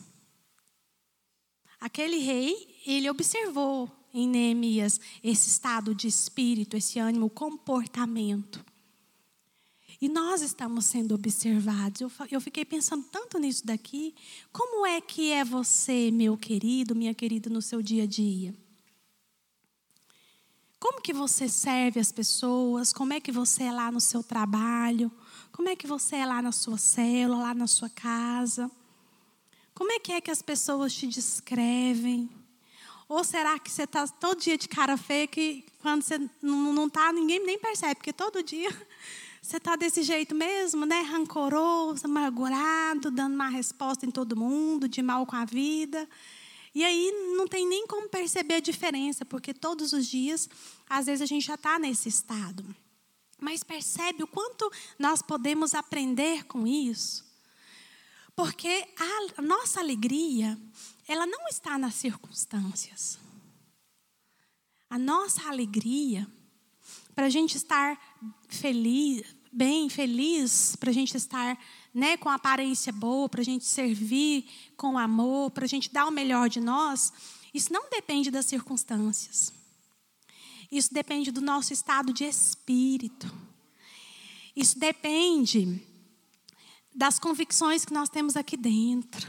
[1.80, 8.66] Aquele rei, ele observou em Neemias esse estado de espírito, esse ânimo, comportamento.
[10.00, 12.02] E nós estamos sendo observados.
[12.02, 14.14] Eu, eu fiquei pensando tanto nisso daqui.
[14.52, 18.54] Como é que é você, meu querido, minha querida, no seu dia a dia?
[20.80, 22.94] Como que você serve as pessoas?
[22.94, 25.12] Como é que você é lá no seu trabalho?
[25.58, 28.70] Como é que você é lá na sua célula, lá na sua casa?
[29.74, 32.30] Como é que é que as pessoas te descrevem?
[33.10, 37.12] Ou será que você está todo dia de cara feia que quando você não está,
[37.12, 38.70] ninguém nem percebe, porque todo dia
[39.42, 41.02] você está desse jeito mesmo, né?
[41.02, 46.08] Rancoroso, amargurado, dando má resposta em todo mundo, de mal com a vida.
[46.76, 50.48] E aí não tem nem como perceber a diferença, porque todos os dias,
[50.88, 52.64] às vezes, a gente já está nesse estado.
[53.40, 57.26] Mas percebe o quanto nós podemos aprender com isso?
[58.36, 58.88] Porque
[59.36, 60.58] a nossa alegria,
[61.08, 63.20] ela não está nas circunstâncias.
[64.90, 66.28] A nossa alegria,
[67.14, 68.00] para a gente estar
[68.48, 71.58] feliz, bem feliz, para a gente estar
[71.94, 74.46] né, com aparência boa, para a gente servir
[74.78, 77.12] com amor, para a gente dar o melhor de nós,
[77.54, 79.57] isso não depende das circunstâncias.
[80.72, 83.32] Isso depende do nosso estado de espírito.
[84.56, 85.82] Isso depende
[86.94, 89.28] das convicções que nós temos aqui dentro.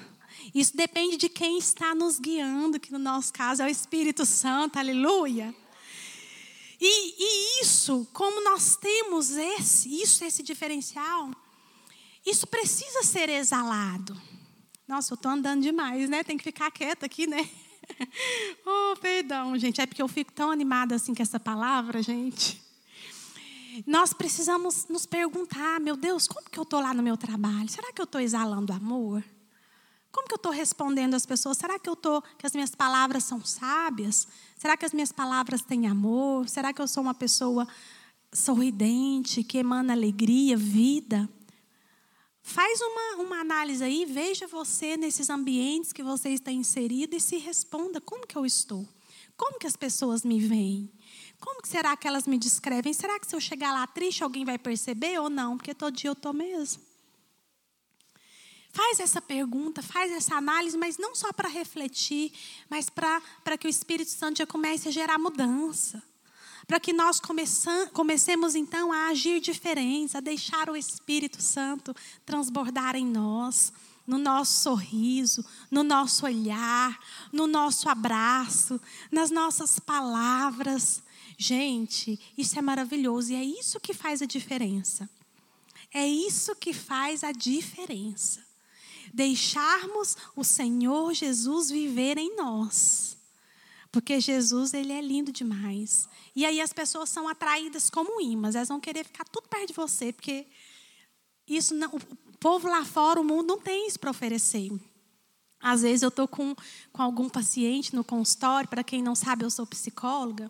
[0.54, 4.78] Isso depende de quem está nos guiando, que no nosso caso é o Espírito Santo,
[4.78, 5.54] aleluia.
[6.80, 11.30] E, e isso, como nós temos esse, isso, esse diferencial,
[12.24, 14.18] isso precisa ser exalado.
[14.86, 16.24] Nossa, eu estou andando demais, né?
[16.24, 17.48] Tem que ficar quieta aqui, né?
[18.66, 19.80] oh, perdão, gente.
[19.80, 22.60] É porque eu fico tão animada assim com essa palavra, gente.
[23.86, 27.68] Nós precisamos nos perguntar, meu Deus, como que eu estou lá no meu trabalho?
[27.68, 29.22] Será que eu estou exalando amor?
[30.10, 31.58] Como que eu estou respondendo às pessoas?
[31.58, 34.26] Será que eu tô, que as minhas palavras são sábias?
[34.56, 36.48] Será que as minhas palavras têm amor?
[36.48, 37.68] Será que eu sou uma pessoa
[38.32, 41.28] sorridente, que emana alegria, vida?
[42.48, 47.36] Faz uma, uma análise aí, veja você nesses ambientes que você está inserido e se
[47.36, 48.88] responda: como que eu estou?
[49.36, 50.90] Como que as pessoas me veem?
[51.38, 52.94] Como que será que elas me descrevem?
[52.94, 55.58] Será que se eu chegar lá triste, alguém vai perceber ou não?
[55.58, 56.82] Porque todo dia eu estou mesmo.
[58.72, 62.32] Faz essa pergunta, faz essa análise, mas não só para refletir,
[62.70, 66.02] mas para que o Espírito Santo já comece a gerar mudança.
[66.68, 67.18] Para que nós
[67.94, 71.96] comecemos então a agir diferentes, a deixar o Espírito Santo
[72.26, 73.72] transbordar em nós,
[74.06, 76.98] no nosso sorriso, no nosso olhar,
[77.32, 78.78] no nosso abraço,
[79.10, 81.02] nas nossas palavras.
[81.38, 85.08] Gente, isso é maravilhoso e é isso que faz a diferença.
[85.92, 88.46] É isso que faz a diferença.
[89.14, 93.07] Deixarmos o Senhor Jesus viver em nós.
[93.98, 96.08] Porque Jesus, ele é lindo demais.
[96.36, 99.72] E aí as pessoas são atraídas como imãs, elas vão querer ficar tudo perto de
[99.72, 100.46] você, porque
[101.48, 104.70] isso não, o povo lá fora, o mundo não tem isso para oferecer.
[105.58, 106.54] Às vezes eu estou com,
[106.92, 110.48] com algum paciente no consultório, para quem não sabe, eu sou psicóloga,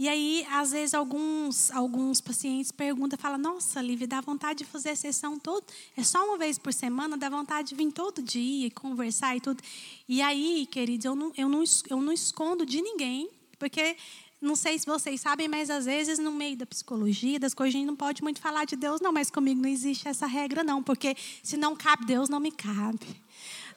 [0.00, 4.88] e aí, às vezes, alguns, alguns pacientes perguntam, falam, nossa, Lívia, dá vontade de fazer
[4.88, 5.62] a sessão todo,
[5.94, 9.42] é só uma vez por semana, dá vontade de vir todo dia e conversar e
[9.42, 9.62] tudo.
[10.08, 13.28] E aí, queridos, eu não, eu não, eu não escondo de ninguém,
[13.58, 13.94] porque
[14.40, 17.78] não sei se vocês sabem, mas às vezes no meio da psicologia, das coisas, a
[17.78, 20.82] gente não pode muito falar de Deus, não, mas comigo não existe essa regra, não,
[20.82, 23.06] porque se não cabe Deus, não me cabe.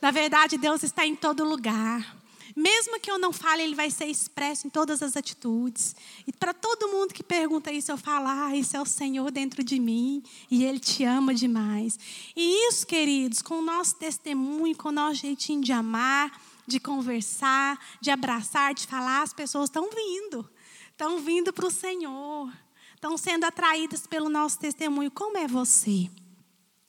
[0.01, 2.22] Na verdade, Deus está em todo lugar.
[2.56, 5.95] Mesmo que eu não fale, ele vai ser expresso em todas as atitudes.
[6.28, 9.64] E para todo mundo que pergunta isso, eu falo: ah, isso é o Senhor dentro
[9.64, 11.97] de mim e Ele te ama demais.
[12.36, 16.32] E isso, queridos, com o nosso testemunho, com o nosso jeitinho de amar,
[16.68, 20.47] de conversar, de abraçar, de falar, as pessoas estão vindo.
[20.91, 22.54] Estão vindo para o Senhor.
[22.93, 25.10] Estão sendo atraídas pelo nosso testemunho.
[25.10, 26.10] Como é você?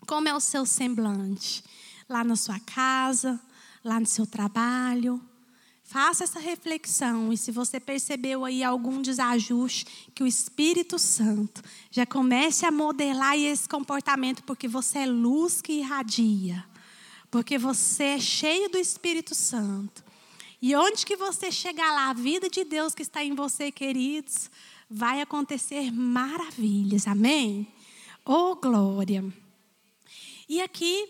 [0.07, 1.65] Como é o seu semblante?
[2.07, 3.41] Lá na sua casa,
[3.83, 5.21] lá no seu trabalho
[5.95, 12.05] Faça essa reflexão e se você percebeu aí algum desajuste, que o Espírito Santo já
[12.05, 16.65] comece a modelar esse comportamento, porque você é luz que irradia,
[17.31, 20.03] porque você é cheio do Espírito Santo.
[20.61, 24.51] E onde que você chegar lá, a vida de Deus que está em você, queridos,
[24.91, 27.07] vai acontecer maravilhas.
[27.07, 27.69] Amém?
[28.25, 29.25] Oh, glória.
[30.49, 31.09] E aqui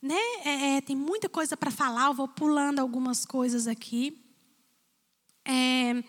[0.00, 0.20] né?
[0.44, 4.24] É, é, tem muita coisa para falar, eu vou pulando algumas coisas aqui.
[5.44, 6.02] É,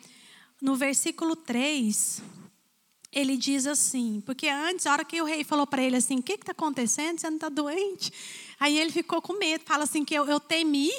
[0.62, 2.22] no versículo 3,
[3.12, 6.24] ele diz assim, porque antes, a hora que o rei falou para ele assim, o
[6.24, 7.20] que está acontecendo?
[7.20, 8.12] Você não está doente?
[8.60, 10.92] Aí ele ficou com medo, fala assim que eu, eu temi,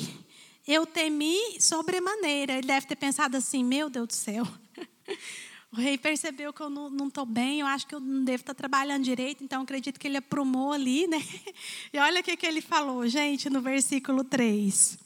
[0.66, 2.54] eu temi sobremaneira.
[2.54, 4.46] Ele deve ter pensado assim, meu Deus do céu.
[5.72, 8.54] O rei percebeu que eu não estou bem, eu acho que eu não devo estar
[8.54, 11.22] trabalhando direito, então acredito que ele aprumou ali, né?
[11.92, 14.98] E olha o que, que ele falou, gente, no versículo 3.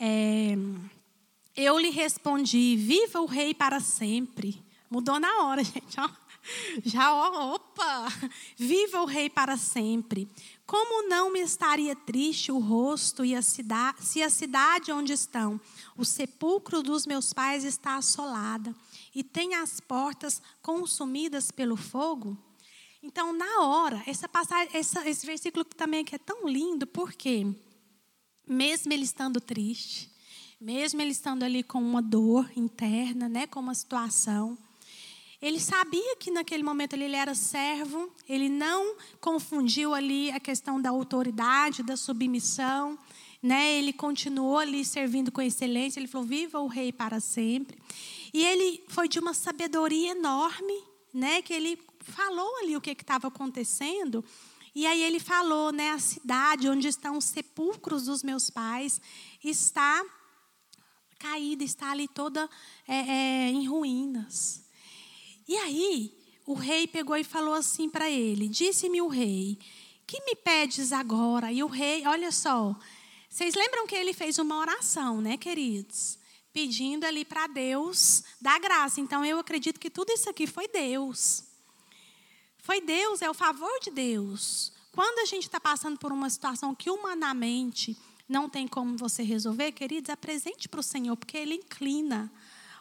[0.00, 0.54] É,
[1.54, 4.62] eu lhe respondi: Viva o rei para sempre.
[4.90, 6.00] Mudou na hora, gente.
[6.00, 6.08] Ó.
[6.84, 8.06] Já, ó, opa!
[8.56, 10.28] Viva o rei para sempre.
[10.66, 15.60] Como não me estaria triste o rosto e a cidade, se a cidade onde estão
[15.96, 18.74] o sepulcro dos meus pais está assolada
[19.14, 22.36] e tem as portas consumidas pelo fogo?
[23.02, 27.46] Então, na hora, essa passagem, essa, esse versículo também que é tão lindo, porque
[28.48, 30.10] mesmo ele estando triste,
[30.60, 34.56] mesmo ele estando ali com uma dor interna, né, com uma situação,
[35.44, 40.88] ele sabia que naquele momento ele era servo, ele não confundiu ali a questão da
[40.88, 42.98] autoridade, da submissão,
[43.42, 43.74] né?
[43.74, 47.76] Ele continuou ali servindo com excelência, ele falou: "Viva o rei para sempre".
[48.34, 50.82] E ele foi de uma sabedoria enorme,
[51.12, 51.40] né?
[51.40, 54.24] Que ele falou ali o que estava acontecendo.
[54.74, 55.92] E aí ele falou, né?
[55.92, 59.00] A cidade onde estão os sepulcros dos meus pais
[59.42, 60.04] está
[61.16, 62.50] caída, está ali toda
[62.88, 64.64] é, é, em ruínas.
[65.46, 66.12] E aí
[66.44, 69.60] o rei pegou e falou assim para ele: Disse-me o rei,
[70.08, 71.52] que me pedes agora?
[71.52, 72.74] E o rei, olha só,
[73.30, 76.18] vocês lembram que ele fez uma oração, né, queridos?
[76.54, 79.00] Pedindo ali para Deus dar graça.
[79.00, 81.42] Então eu acredito que tudo isso aqui foi Deus.
[82.58, 84.72] Foi Deus, é o favor de Deus.
[84.92, 87.98] Quando a gente está passando por uma situação que humanamente
[88.28, 92.32] não tem como você resolver, queridos, apresente para o Senhor, porque Ele inclina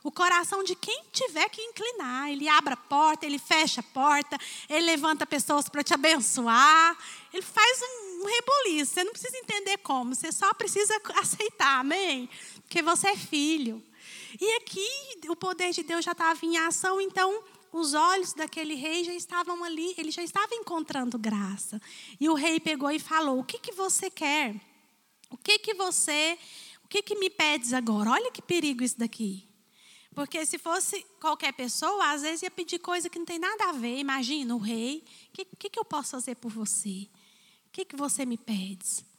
[0.04, 2.30] o coração de quem tiver que inclinar.
[2.30, 4.38] Ele abre a porta, ele fecha a porta,
[4.70, 6.98] ele levanta pessoas para te abençoar.
[7.32, 8.94] Ele faz um, um rebuliço.
[8.94, 12.30] Você não precisa entender como, você só precisa aceitar, amém?
[12.74, 13.84] Porque você é filho.
[14.42, 14.90] E aqui
[15.30, 19.64] o poder de Deus já estava em ação, então os olhos daquele rei já estavam
[19.64, 21.80] ali, ele já estava encontrando graça.
[22.20, 24.60] E o rei pegou e falou: O que, que você quer?
[25.30, 26.36] O que, que você,
[26.84, 28.10] o que, que me pedes agora?
[28.10, 29.48] Olha que perigo isso daqui.
[30.16, 33.72] Porque se fosse qualquer pessoa, às vezes ia pedir coisa que não tem nada a
[33.72, 34.00] ver.
[34.00, 35.06] Imagina o rei.
[35.30, 37.08] O que, que, que eu posso fazer por você?
[37.68, 39.13] O que, que você me pede?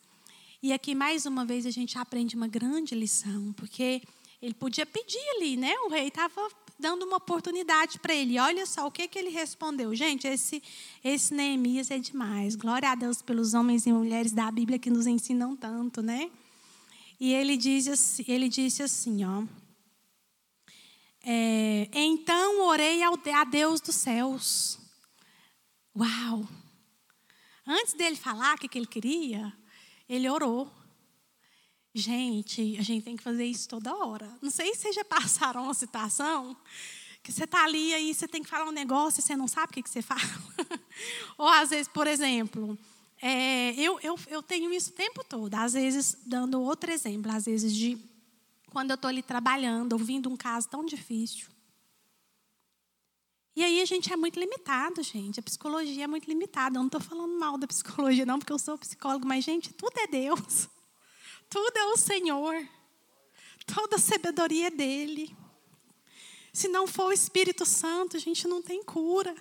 [0.65, 3.53] E aqui, mais uma vez, a gente aprende uma grande lição.
[3.53, 4.01] Porque
[4.41, 5.75] ele podia pedir ali, né?
[5.81, 6.49] O rei estava
[6.79, 8.39] dando uma oportunidade para ele.
[8.39, 9.95] Olha só o que, que ele respondeu.
[9.95, 10.63] Gente, esse,
[11.05, 12.57] esse Neemias é demais.
[12.57, 16.31] Glória a Deus pelos homens e mulheres da Bíblia que nos ensinam tanto, né?
[17.21, 19.45] E ele, diz ele disse assim, ó.
[21.23, 24.79] É, então orei ao, a Deus dos céus.
[25.95, 26.49] Uau!
[27.67, 29.53] Antes dele falar o que, que ele queria,
[30.09, 30.71] ele orou.
[31.95, 34.29] Gente, a gente tem que fazer isso toda hora.
[34.43, 36.57] Não sei se vocês já passaram uma situação
[37.23, 39.71] que você está ali e você tem que falar um negócio e você não sabe
[39.71, 40.21] o que, que você fala.
[41.39, 42.79] Ou às vezes, por exemplo,
[43.23, 45.55] é, eu, eu, eu tenho isso o tempo todo.
[45.55, 47.97] Às vezes, dando outro exemplo, às vezes de
[48.71, 51.47] quando eu estou ali trabalhando, ouvindo um caso tão difícil.
[53.57, 55.39] E aí a gente é muito limitado, gente.
[55.39, 56.77] A psicologia é muito limitada.
[56.77, 59.97] Eu não estou falando mal da psicologia, não, porque eu sou psicólogo, mas, gente, tudo
[59.99, 60.69] é Deus.
[61.49, 62.69] Tudo é o Senhor.
[63.67, 65.37] Toda a sabedoria é dele.
[66.53, 69.35] Se não for o Espírito Santo, a gente não tem cura.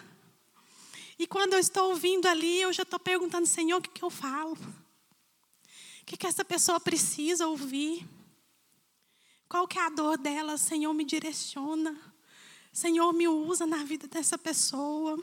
[1.18, 4.10] E quando eu estou ouvindo ali, eu já estou perguntando, Senhor, o que, que eu
[4.12, 4.54] falo?
[4.54, 8.08] O que, que essa pessoa precisa ouvir?
[9.48, 10.58] Qual que é a dor dela?
[10.58, 12.13] Senhor, me direciona.
[12.74, 15.20] Senhor, me usa na vida dessa pessoa.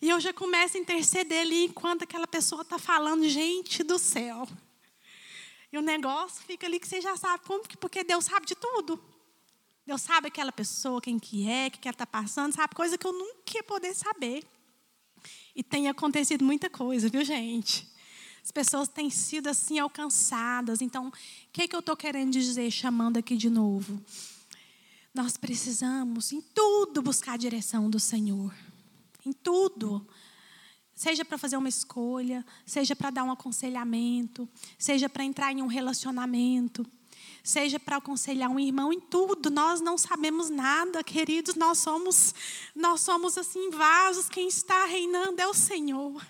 [0.00, 4.48] E eu já começo a interceder ali enquanto aquela pessoa está falando, gente do céu.
[5.72, 8.56] E o negócio fica ali que você já sabe como que, porque Deus sabe de
[8.56, 9.00] tudo.
[9.86, 13.06] Deus sabe aquela pessoa, quem que é, o que ela está passando, sabe coisa que
[13.06, 14.44] eu nunca ia poder saber.
[15.54, 17.88] E tem acontecido muita coisa, viu, gente?
[18.42, 20.82] As pessoas têm sido assim alcançadas.
[20.82, 21.12] Então, o
[21.52, 24.02] que, que eu estou querendo dizer, chamando aqui de novo?
[25.14, 28.54] Nós precisamos, em tudo, buscar a direção do Senhor.
[29.26, 30.06] Em tudo.
[30.94, 34.48] Seja para fazer uma escolha, seja para dar um aconselhamento,
[34.78, 36.86] seja para entrar em um relacionamento,
[37.42, 39.50] seja para aconselhar um irmão em tudo.
[39.50, 42.34] Nós não sabemos nada, queridos, nós somos
[42.74, 46.24] nós somos assim vasos, quem está reinando é o Senhor.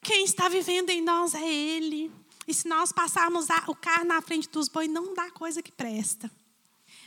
[0.00, 2.12] Quem está vivendo em nós é Ele.
[2.46, 6.30] E se nós passarmos o carro na frente dos bois, não dá coisa que presta.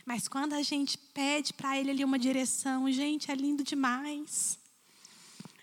[0.08, 4.58] Mas quando a gente pede para Ele ali uma direção, gente, é lindo demais.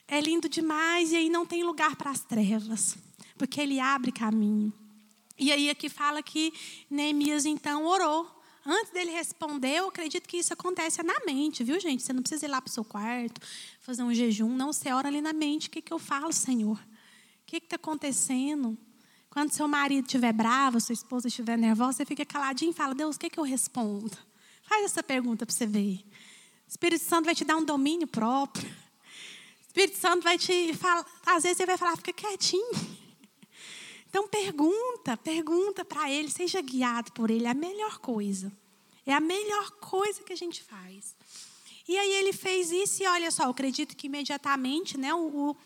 [0.06, 2.94] É lindo demais e aí não tem lugar para as trevas,
[3.38, 4.70] porque Ele abre caminho.
[5.38, 6.52] E aí aqui fala que
[6.90, 8.30] Neemias então orou.
[8.66, 12.02] Antes dele responder, eu acredito que isso acontece na mente, viu, gente?
[12.02, 13.40] Você não precisa ir lá para o seu quarto,
[13.80, 14.74] fazer um jejum, não.
[14.74, 15.68] Você ora ali na mente.
[15.68, 16.76] O que, que eu falo, Senhor?
[16.76, 18.76] O que está acontecendo?
[19.30, 23.16] Quando seu marido estiver bravo, sua esposa estiver nervosa, você fica caladinho e fala: Deus,
[23.16, 24.33] o que, que eu respondo?
[24.74, 26.04] Faz essa pergunta para você ver.
[26.66, 28.68] O Espírito Santo vai te dar um domínio próprio.
[28.68, 31.06] O Espírito Santo vai te falar.
[31.24, 32.72] Às vezes você vai falar: fica quietinho.
[34.10, 37.46] Então pergunta, pergunta para ele, seja guiado por ele.
[37.46, 38.52] É a melhor coisa.
[39.06, 41.14] É a melhor coisa que a gente faz.
[41.86, 45.56] E aí ele fez isso e olha só, eu acredito que imediatamente, né, o,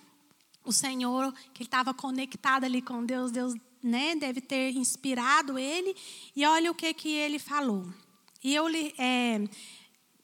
[0.67, 5.97] o Senhor, que ele estava conectado ali com Deus, Deus né, deve ter inspirado ele.
[6.37, 7.87] E olha o que, que ele falou.
[8.43, 8.95] E eu lhe.
[8.99, 9.41] É,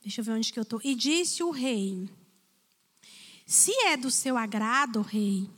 [0.03, 0.81] deixa eu ver onde que eu estou.
[0.85, 2.09] E disse o rei:
[3.47, 5.49] Se é do seu agrado, rei,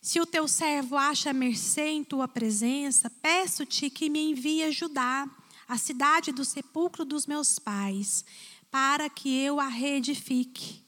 [0.00, 5.28] se o teu servo acha mercê em tua presença, peço-te que me envie a Judá,
[5.68, 8.24] a cidade do sepulcro dos meus pais,
[8.70, 10.86] para que eu a reedifique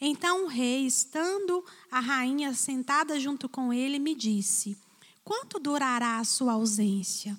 [0.00, 4.76] então o rei, estando a rainha sentada junto com ele, me disse:
[5.22, 7.38] Quanto durará a sua ausência?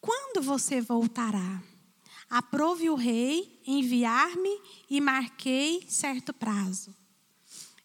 [0.00, 1.60] Quando você voltará?
[2.28, 4.60] Aprove o rei enviar-me
[4.90, 6.94] e marquei certo prazo.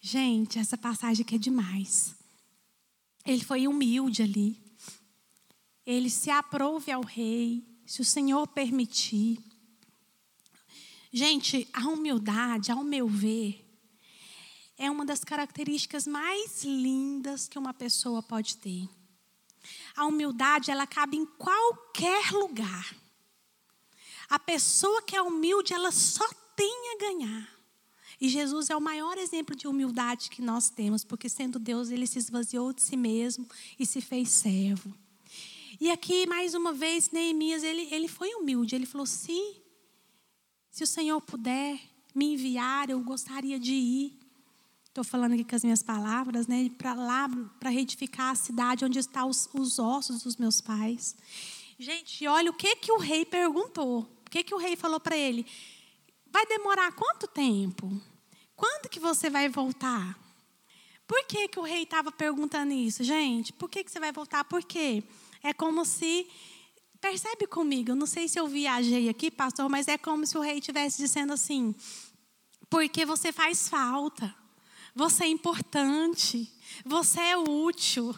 [0.02, 2.14] Gente, essa passagem aqui é demais.
[3.26, 4.62] Ele foi humilde ali.
[5.86, 9.39] Ele se aprove ao rei, se o Senhor permitir.
[11.12, 13.64] Gente, a humildade, ao meu ver,
[14.78, 18.89] é uma das características mais lindas que uma pessoa pode ter.
[19.96, 23.03] A humildade, ela cabe em qualquer lugar.
[24.30, 27.49] A pessoa que é humilde, ela só tem a ganhar.
[28.19, 32.07] E Jesus é o maior exemplo de humildade que nós temos, porque sendo Deus, ele
[32.07, 33.47] se esvaziou de si mesmo
[33.78, 34.93] e se fez servo.
[35.80, 38.76] E aqui, mais uma vez, Neemias, ele, ele foi humilde.
[38.76, 39.57] Ele falou: se,
[40.71, 41.80] se o Senhor puder
[42.15, 44.19] me enviar, eu gostaria de ir.
[44.86, 46.69] Estou falando aqui com as minhas palavras, né?
[46.78, 47.28] Para lá,
[47.59, 51.15] para reedificar a cidade onde estão os, os ossos dos meus pais.
[51.84, 54.09] Gente, olha o que, que o rei perguntou.
[54.25, 55.45] O que, que o rei falou para ele?
[56.31, 58.01] Vai demorar quanto tempo?
[58.55, 60.17] Quando que você vai voltar?
[61.05, 63.51] Por que, que o rei estava perguntando isso, gente?
[63.51, 64.45] Por que, que você vai voltar?
[64.45, 65.03] Por quê?
[65.43, 66.25] É como se.
[67.01, 70.41] Percebe comigo, eu não sei se eu viajei aqui, pastor, mas é como se o
[70.41, 71.75] rei estivesse dizendo assim:
[72.69, 74.34] porque você faz falta.
[74.95, 76.49] Você é importante.
[76.86, 78.15] Você é útil.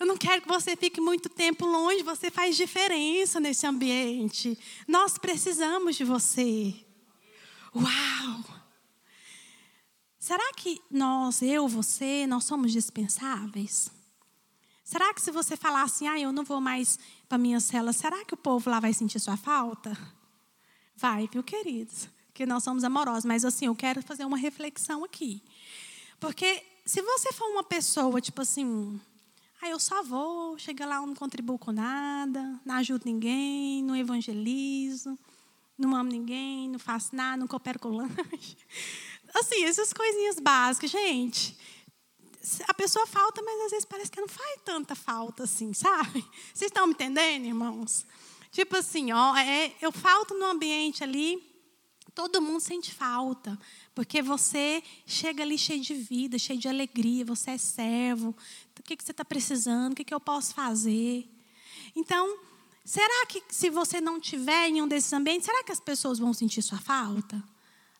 [0.00, 2.02] Eu não quero que você fique muito tempo longe.
[2.02, 4.58] Você faz diferença nesse ambiente.
[4.88, 6.74] Nós precisamos de você.
[7.76, 8.44] Uau!
[10.18, 13.90] Será que nós, eu, você, nós somos dispensáveis?
[14.82, 16.98] Será que se você falar assim, ah, eu não vou mais
[17.28, 19.96] para minha cela, será que o povo lá vai sentir sua falta?
[20.96, 22.08] Vai, viu, queridos?
[22.28, 23.26] Porque nós somos amorosos.
[23.26, 25.42] Mas assim, eu quero fazer uma reflexão aqui.
[26.18, 28.98] Porque se você for uma pessoa, tipo assim,
[29.62, 33.94] ah, eu só vou, chega lá, eu não contribuo com nada, não ajudo ninguém, não
[33.94, 35.18] evangelizo,
[35.76, 38.56] não amo ninguém, não faço nada, não coopero com lanche.
[39.34, 41.56] Assim, essas coisinhas básicas, gente.
[42.66, 46.24] A pessoa falta, mas às vezes parece que não faz tanta falta assim, sabe?
[46.52, 48.06] Vocês estão me entendendo, irmãos?
[48.50, 51.49] Tipo assim, ó, é, eu falto no ambiente ali,
[52.20, 53.58] todo mundo sente falta.
[53.94, 58.36] Porque você chega ali cheio de vida, cheio de alegria, você é servo.
[58.78, 59.92] O que, que você está precisando?
[59.92, 61.26] O que, que eu posso fazer?
[61.96, 62.38] Então,
[62.84, 66.34] será que se você não tiver em um desses ambientes, será que as pessoas vão
[66.34, 67.42] sentir sua falta?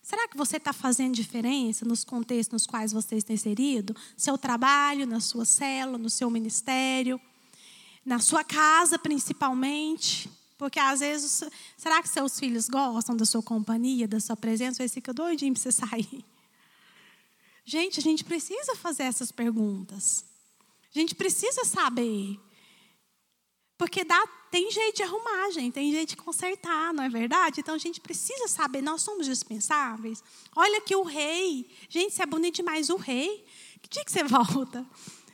[0.03, 3.97] Será que você está fazendo diferença nos contextos nos quais você está inserido?
[4.19, 7.19] Seu trabalho, na sua célula, no seu ministério,
[8.05, 10.29] na sua casa principalmente?
[10.61, 11.43] Porque às vezes,
[11.75, 14.83] será que seus filhos gostam da sua companhia, da sua presença?
[14.83, 16.23] Ou fica doidinho para você sair?
[17.65, 20.23] Gente, a gente precisa fazer essas perguntas.
[20.95, 22.39] A gente precisa saber.
[23.79, 27.61] Porque dá, tem jeito de arrumar, gente, tem jeito de consertar, não é verdade?
[27.61, 30.23] Então a gente precisa saber, nós somos dispensáveis.
[30.55, 33.47] Olha que o rei, gente, isso é bonito demais, o rei.
[33.81, 34.87] Que dia que você volta?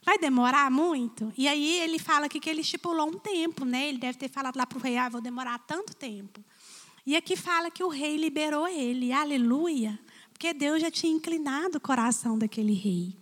[0.07, 1.32] Vai demorar muito?
[1.36, 3.88] E aí ele fala aqui que ele estipulou um tempo, né?
[3.88, 6.44] Ele deve ter falado lá para o rei, ah, vou demorar tanto tempo.
[7.04, 9.98] E aqui fala que o rei liberou ele, aleluia,
[10.32, 13.16] porque Deus já tinha inclinado o coração daquele rei.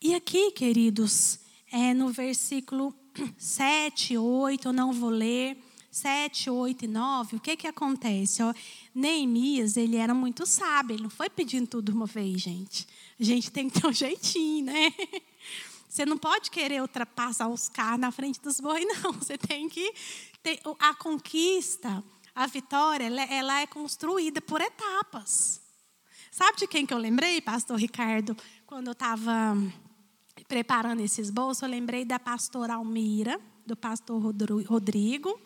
[0.00, 1.40] E aqui, queridos,
[1.72, 2.94] é no versículo
[3.36, 5.58] 7, 8, eu não vou ler,
[5.90, 8.44] 7, 8 e 9, o que que acontece?
[8.44, 8.54] Ó,
[8.94, 12.86] Neemias, ele era muito sábio, ele não foi pedindo tudo uma vez, gente.
[13.18, 14.92] A gente tem que ter um jeitinho, né?
[15.88, 19.12] Você não pode querer ultrapassar os carros na frente dos bois, não.
[19.12, 19.94] Você tem que
[20.42, 22.04] ter a conquista,
[22.34, 25.60] a vitória, ela, é construída por etapas.
[26.30, 28.36] Sabe de quem que eu lembrei, pastor Ricardo,
[28.66, 29.56] quando eu estava
[30.46, 34.20] preparando esses bolsos, eu lembrei da pastora Almira, do pastor
[34.66, 35.40] Rodrigo,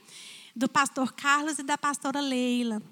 [0.57, 2.83] do pastor Carlos e da pastora Leila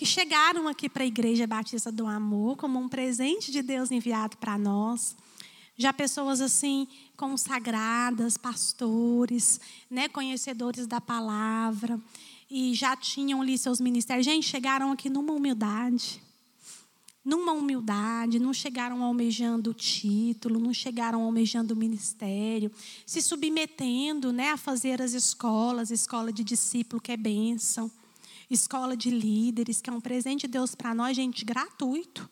[0.00, 4.34] que chegaram aqui para a Igreja Batista do Amor como um presente de Deus enviado
[4.38, 5.14] para nós.
[5.76, 6.88] Já pessoas assim
[7.18, 12.00] consagradas, pastores, né, conhecedores da palavra
[12.50, 14.24] e já tinham ali seus ministérios.
[14.24, 16.22] Gente, chegaram aqui numa humildade.
[17.22, 22.72] Numa humildade, não chegaram almejando o título, não chegaram almejando o ministério,
[23.04, 27.90] se submetendo né, a fazer as escolas, escola de discípulo, que é bênção
[28.50, 32.28] escola de líderes, que é um presente de Deus para nós, gente, gratuito.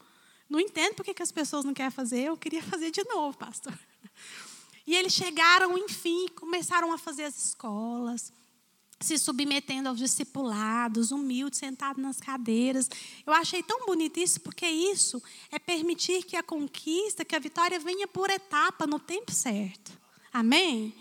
[0.48, 3.78] Não entendo por que as pessoas não querem fazer, eu queria fazer de novo, pastor.
[4.86, 8.32] E eles chegaram, enfim, começaram a fazer as escolas,
[9.00, 12.88] se submetendo aos discipulados, humildes, sentados nas cadeiras.
[13.26, 17.78] Eu achei tão bonito isso, porque isso é permitir que a conquista, que a vitória
[17.78, 19.92] venha por etapa, no tempo certo.
[20.32, 20.94] Amém?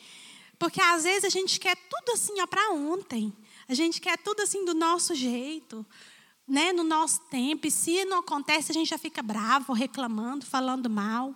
[0.60, 3.34] Porque às vezes a gente quer tudo assim para ontem.
[3.68, 5.86] A gente quer tudo assim do nosso jeito,
[6.48, 6.72] né?
[6.72, 7.68] no nosso tempo.
[7.68, 11.36] E se não acontece, a gente já fica bravo, reclamando, falando mal.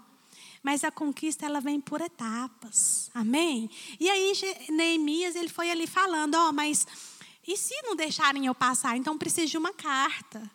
[0.64, 3.10] Mas a conquista ela vem por etapas.
[3.14, 3.70] Amém?
[4.00, 4.34] E aí
[4.70, 6.86] Neemias ele foi ali falando, ó, oh, mas
[7.48, 8.96] e se não deixarem eu passar?
[8.96, 10.50] Então preciso de uma carta.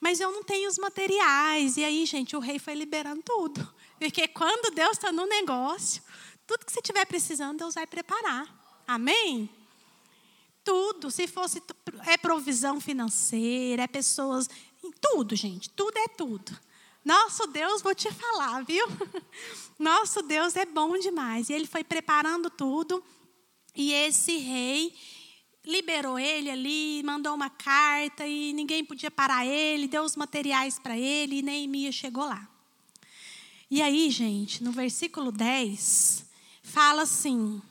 [0.00, 1.76] Mas eu não tenho os materiais.
[1.76, 3.68] E aí, gente, o rei foi liberando tudo.
[3.98, 6.02] Porque quando Deus está no negócio,
[6.48, 8.82] Tudo que você estiver precisando, Deus vai preparar.
[8.86, 9.50] Amém?
[10.68, 11.10] Tudo.
[11.10, 11.62] Se fosse
[12.06, 14.50] é provisão financeira, é pessoas.
[15.00, 15.70] Tudo, gente.
[15.70, 16.54] Tudo é tudo.
[17.02, 18.86] Nosso Deus, vou te falar, viu?
[19.80, 21.48] Nosso Deus é bom demais.
[21.48, 23.02] E ele foi preparando tudo.
[23.74, 24.94] E esse rei
[25.64, 30.98] liberou ele ali, mandou uma carta e ninguém podia parar ele, deu os materiais para
[30.98, 32.46] ele e Neemias chegou lá.
[33.70, 36.26] E aí, gente, no versículo 10,
[36.62, 37.62] fala assim: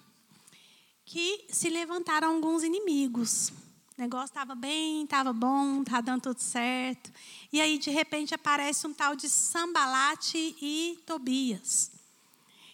[1.08, 3.50] que se levantaram alguns inimigos.
[3.98, 7.10] O negócio estava bem, estava bom, estava dando tudo certo.
[7.52, 11.92] E aí, de repente, aparece um tal de Sambalate e Tobias.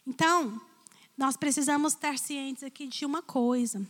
[0.05, 0.59] Então,
[1.15, 3.88] nós precisamos estar cientes aqui de uma coisa.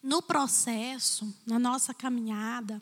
[0.00, 2.80] No processo, na nossa caminhada,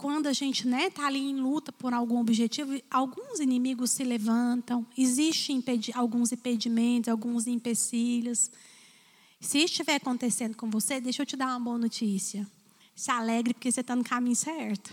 [0.00, 4.02] quando a gente está né, tá ali em luta por algum objetivo, alguns inimigos se
[4.02, 8.50] levantam, existem impedi alguns impedimentos, alguns empecilhos.
[9.38, 12.48] Se estiver acontecendo com você, deixa eu te dar uma boa notícia.
[12.96, 14.90] Se alegre porque você está no caminho certo.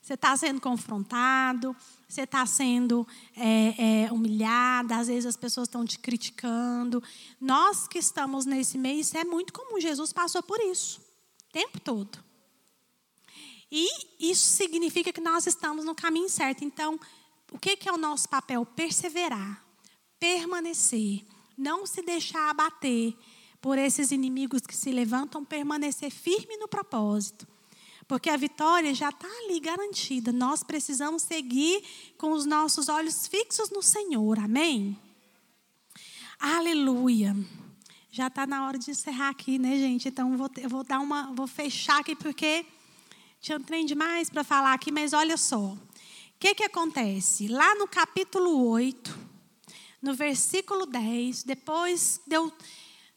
[0.00, 1.74] Você está sendo confrontado,
[2.08, 3.04] você está sendo
[3.36, 7.02] é, é, humilhado, às vezes as pessoas estão te criticando.
[7.40, 9.80] Nós que estamos nesse meio, isso é muito comum.
[9.80, 11.00] Jesus passou por isso
[11.48, 12.24] o tempo todo.
[13.70, 13.88] E
[14.30, 16.64] isso significa que nós estamos no caminho certo.
[16.64, 16.98] Então,
[17.52, 18.64] o que é o nosso papel?
[18.64, 19.64] Perseverar,
[20.18, 21.24] permanecer,
[21.56, 23.14] não se deixar abater
[23.60, 27.46] por esses inimigos que se levantam, permanecer firme no propósito.
[28.06, 30.30] Porque a vitória já está ali garantida.
[30.30, 31.82] Nós precisamos seguir
[32.16, 34.38] com os nossos olhos fixos no Senhor.
[34.38, 34.96] Amém?
[36.38, 37.34] Aleluia.
[38.10, 40.08] Já está na hora de encerrar aqui, né, gente?
[40.08, 42.64] Então vou, eu vou dar uma, vou fechar aqui porque
[43.46, 45.66] tinha trem demais para falar aqui, mas olha só.
[45.66, 45.78] O
[46.36, 47.46] que, que acontece?
[47.46, 49.16] Lá no capítulo 8,
[50.02, 52.52] no versículo 10, depois deu.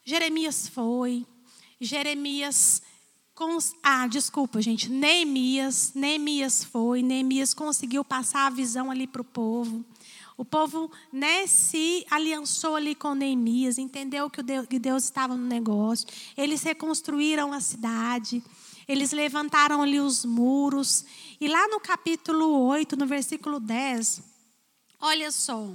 [0.05, 1.25] Jeremias foi,
[1.81, 2.83] Jeremias.
[3.33, 4.87] Cons, ah, desculpa, gente.
[4.87, 9.83] Neemias, Neemias foi, Neemias conseguiu passar a visão ali para o povo.
[10.37, 16.07] O povo né, se aliançou ali com Neemias, entendeu que Deus estava no negócio.
[16.37, 18.43] Eles reconstruíram a cidade.
[18.89, 21.05] Eles levantaram ali os muros.
[21.39, 24.23] E lá no capítulo 8, no versículo 10,
[24.99, 25.71] olha só.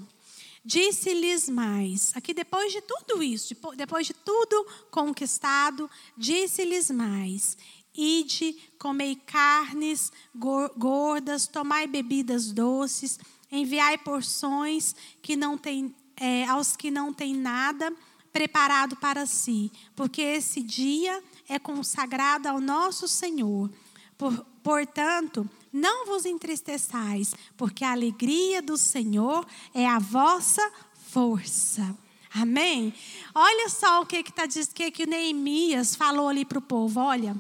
[0.65, 7.57] Disse-lhes mais, aqui depois de tudo isso, depois de tudo conquistado, disse-lhes mais:
[7.95, 13.21] Ide, comei carnes gordas, tomai bebidas doces,
[13.53, 17.95] enviai porções que não tem, é, aos que não têm nada
[18.33, 23.71] preparado para si, porque esse dia é consagrada ao nosso Senhor.
[24.17, 30.63] Por, portanto, não vos entristeçais, porque a alegria do Senhor é a vossa
[31.11, 31.97] força.
[32.33, 32.93] Amém?
[33.35, 37.37] Olha só o que está dizendo, que, que Neemias falou ali para o povo: olha,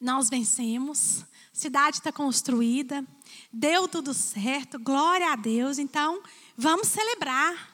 [0.00, 3.04] nós vencemos, cidade está construída,
[3.52, 6.22] deu tudo certo, glória a Deus, então
[6.56, 7.71] vamos celebrar.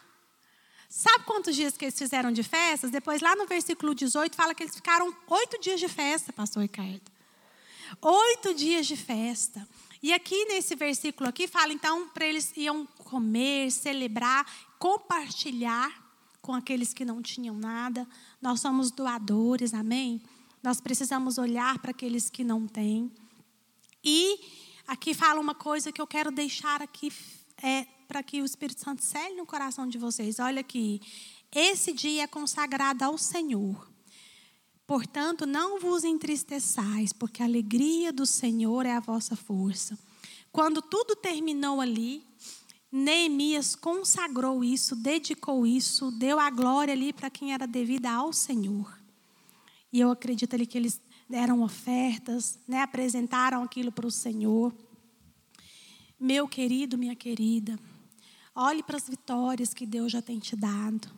[0.89, 2.91] Sabe quantos dias que eles fizeram de festas?
[2.91, 7.03] Depois, lá no versículo 18, fala que eles ficaram oito dias de festa, pastor Ricardo.
[8.01, 9.69] Oito dias de festa.
[10.03, 14.47] E aqui nesse versículo aqui fala então para eles iam comer, celebrar,
[14.79, 15.93] compartilhar
[16.41, 18.07] com aqueles que não tinham nada.
[18.41, 20.23] Nós somos doadores, amém?
[20.63, 23.13] Nós precisamos olhar para aqueles que não têm.
[24.03, 24.41] E
[24.87, 27.13] aqui fala uma coisa que eu quero deixar aqui
[27.63, 30.39] é, para que o Espírito Santo cele no coração de vocês.
[30.39, 31.01] Olha aqui,
[31.55, 33.89] esse dia é consagrado ao Senhor.
[34.87, 39.99] Portanto, não vos entristeçais, porque a alegria do Senhor é a vossa força.
[40.51, 42.25] Quando tudo terminou ali,
[42.91, 48.99] Neemias consagrou isso, dedicou isso, deu a glória ali para quem era devida ao Senhor.
[49.93, 50.99] E eu acredito ali que eles
[51.29, 54.75] deram ofertas, né, apresentaram aquilo para o Senhor.
[56.21, 57.79] Meu querido, minha querida,
[58.61, 61.09] Olhe para as vitórias que Deus já tem te dado,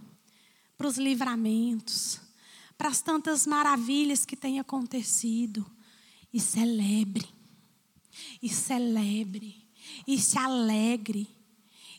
[0.77, 2.21] para os livramentos,
[2.77, 5.65] para as tantas maravilhas que têm acontecido.
[6.31, 7.27] E celebre,
[8.43, 9.67] e celebre,
[10.07, 11.27] e se alegre,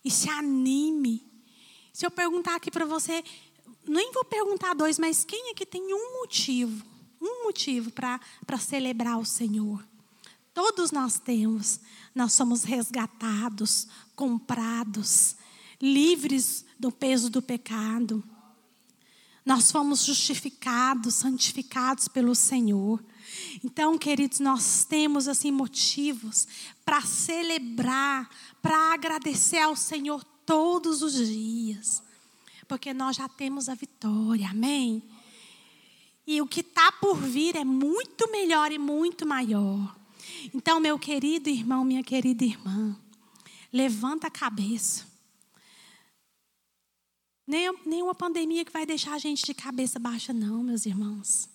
[0.06, 1.26] e se anime.
[1.92, 3.24] Se eu perguntar aqui para você,
[3.88, 6.86] nem vou perguntar dois, mas quem é que tem um motivo,
[7.20, 9.84] um motivo para celebrar o Senhor?
[10.54, 11.80] Todos nós temos.
[12.14, 15.36] Nós somos resgatados, comprados,
[15.82, 18.24] livres do peso do pecado.
[19.46, 23.04] Nós fomos justificados, santificados pelo Senhor.
[23.64, 26.48] Então, queridos, nós temos assim motivos
[26.86, 28.30] para celebrar,
[28.62, 32.04] para agradecer ao Senhor todos os dias,
[32.68, 35.02] porque nós já temos a vitória, amém?
[36.28, 40.01] E o que está por vir é muito melhor e muito maior.
[40.54, 42.96] Então, meu querido irmão, minha querida irmã,
[43.72, 45.06] levanta a cabeça.
[47.46, 51.50] Nem, nenhuma pandemia que vai deixar a gente de cabeça baixa, não, meus irmãos.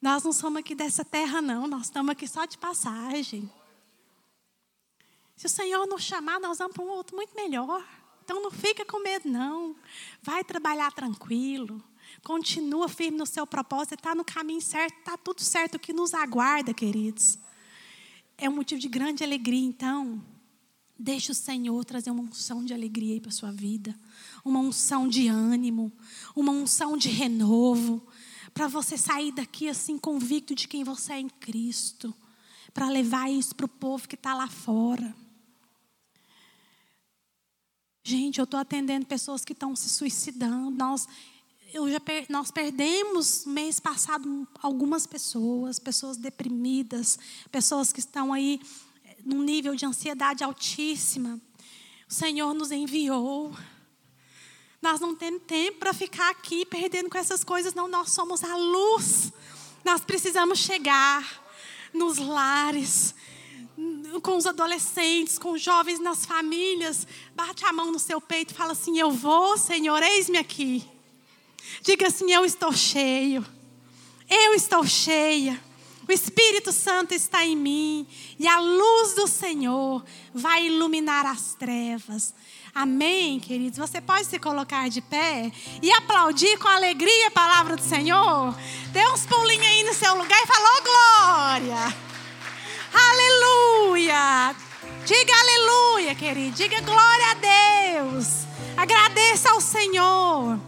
[0.00, 1.66] Nós não somos aqui dessa terra, não.
[1.66, 3.50] Nós estamos aqui só de passagem.
[5.36, 7.84] Se o Senhor nos chamar, nós vamos para um outro muito melhor.
[8.24, 9.74] Então não fica com medo, não.
[10.22, 11.82] Vai trabalhar tranquilo.
[12.22, 13.94] Continua firme no seu propósito.
[13.94, 14.98] Está no caminho certo.
[14.98, 17.38] Está tudo certo o que nos aguarda, queridos.
[18.40, 20.24] É um motivo de grande alegria, então.
[20.96, 23.98] Deixe o Senhor trazer uma unção de alegria aí para a sua vida.
[24.44, 25.92] Uma unção de ânimo.
[26.36, 28.06] Uma unção de renovo.
[28.54, 32.14] Para você sair daqui assim convicto de quem você é em Cristo.
[32.72, 35.14] Para levar isso para o povo que está lá fora.
[38.04, 40.70] Gente, eu estou atendendo pessoas que estão se suicidando.
[40.70, 41.08] Nós,
[41.72, 47.18] eu já, nós perdemos mês passado algumas pessoas, pessoas deprimidas,
[47.52, 48.60] pessoas que estão aí
[49.04, 51.38] eh, num nível de ansiedade altíssima.
[52.08, 53.54] O Senhor nos enviou.
[54.80, 57.86] Nós não temos tempo para ficar aqui perdendo com essas coisas, não.
[57.86, 59.30] Nós somos a luz.
[59.84, 61.44] Nós precisamos chegar
[61.92, 63.14] nos lares,
[64.22, 68.56] com os adolescentes, com os jovens nas famílias, bate a mão no seu peito e
[68.56, 70.97] fala assim: Eu vou, Senhor, eis-me aqui.
[71.82, 73.44] Diga assim: Eu estou cheio,
[74.28, 75.60] eu estou cheia.
[76.08, 78.06] O Espírito Santo está em mim
[78.38, 80.02] e a luz do Senhor
[80.32, 82.32] vai iluminar as trevas.
[82.74, 83.78] Amém, queridos?
[83.78, 85.52] Você pode se colocar de pé
[85.82, 88.56] e aplaudir com alegria a palavra do Senhor?
[88.90, 91.94] Dê uns pulinhos aí no seu lugar e falou glória.
[92.94, 94.56] Aleluia!
[95.04, 96.56] Diga aleluia, querido.
[96.56, 98.46] Diga glória a Deus.
[98.76, 100.67] Agradeça ao Senhor.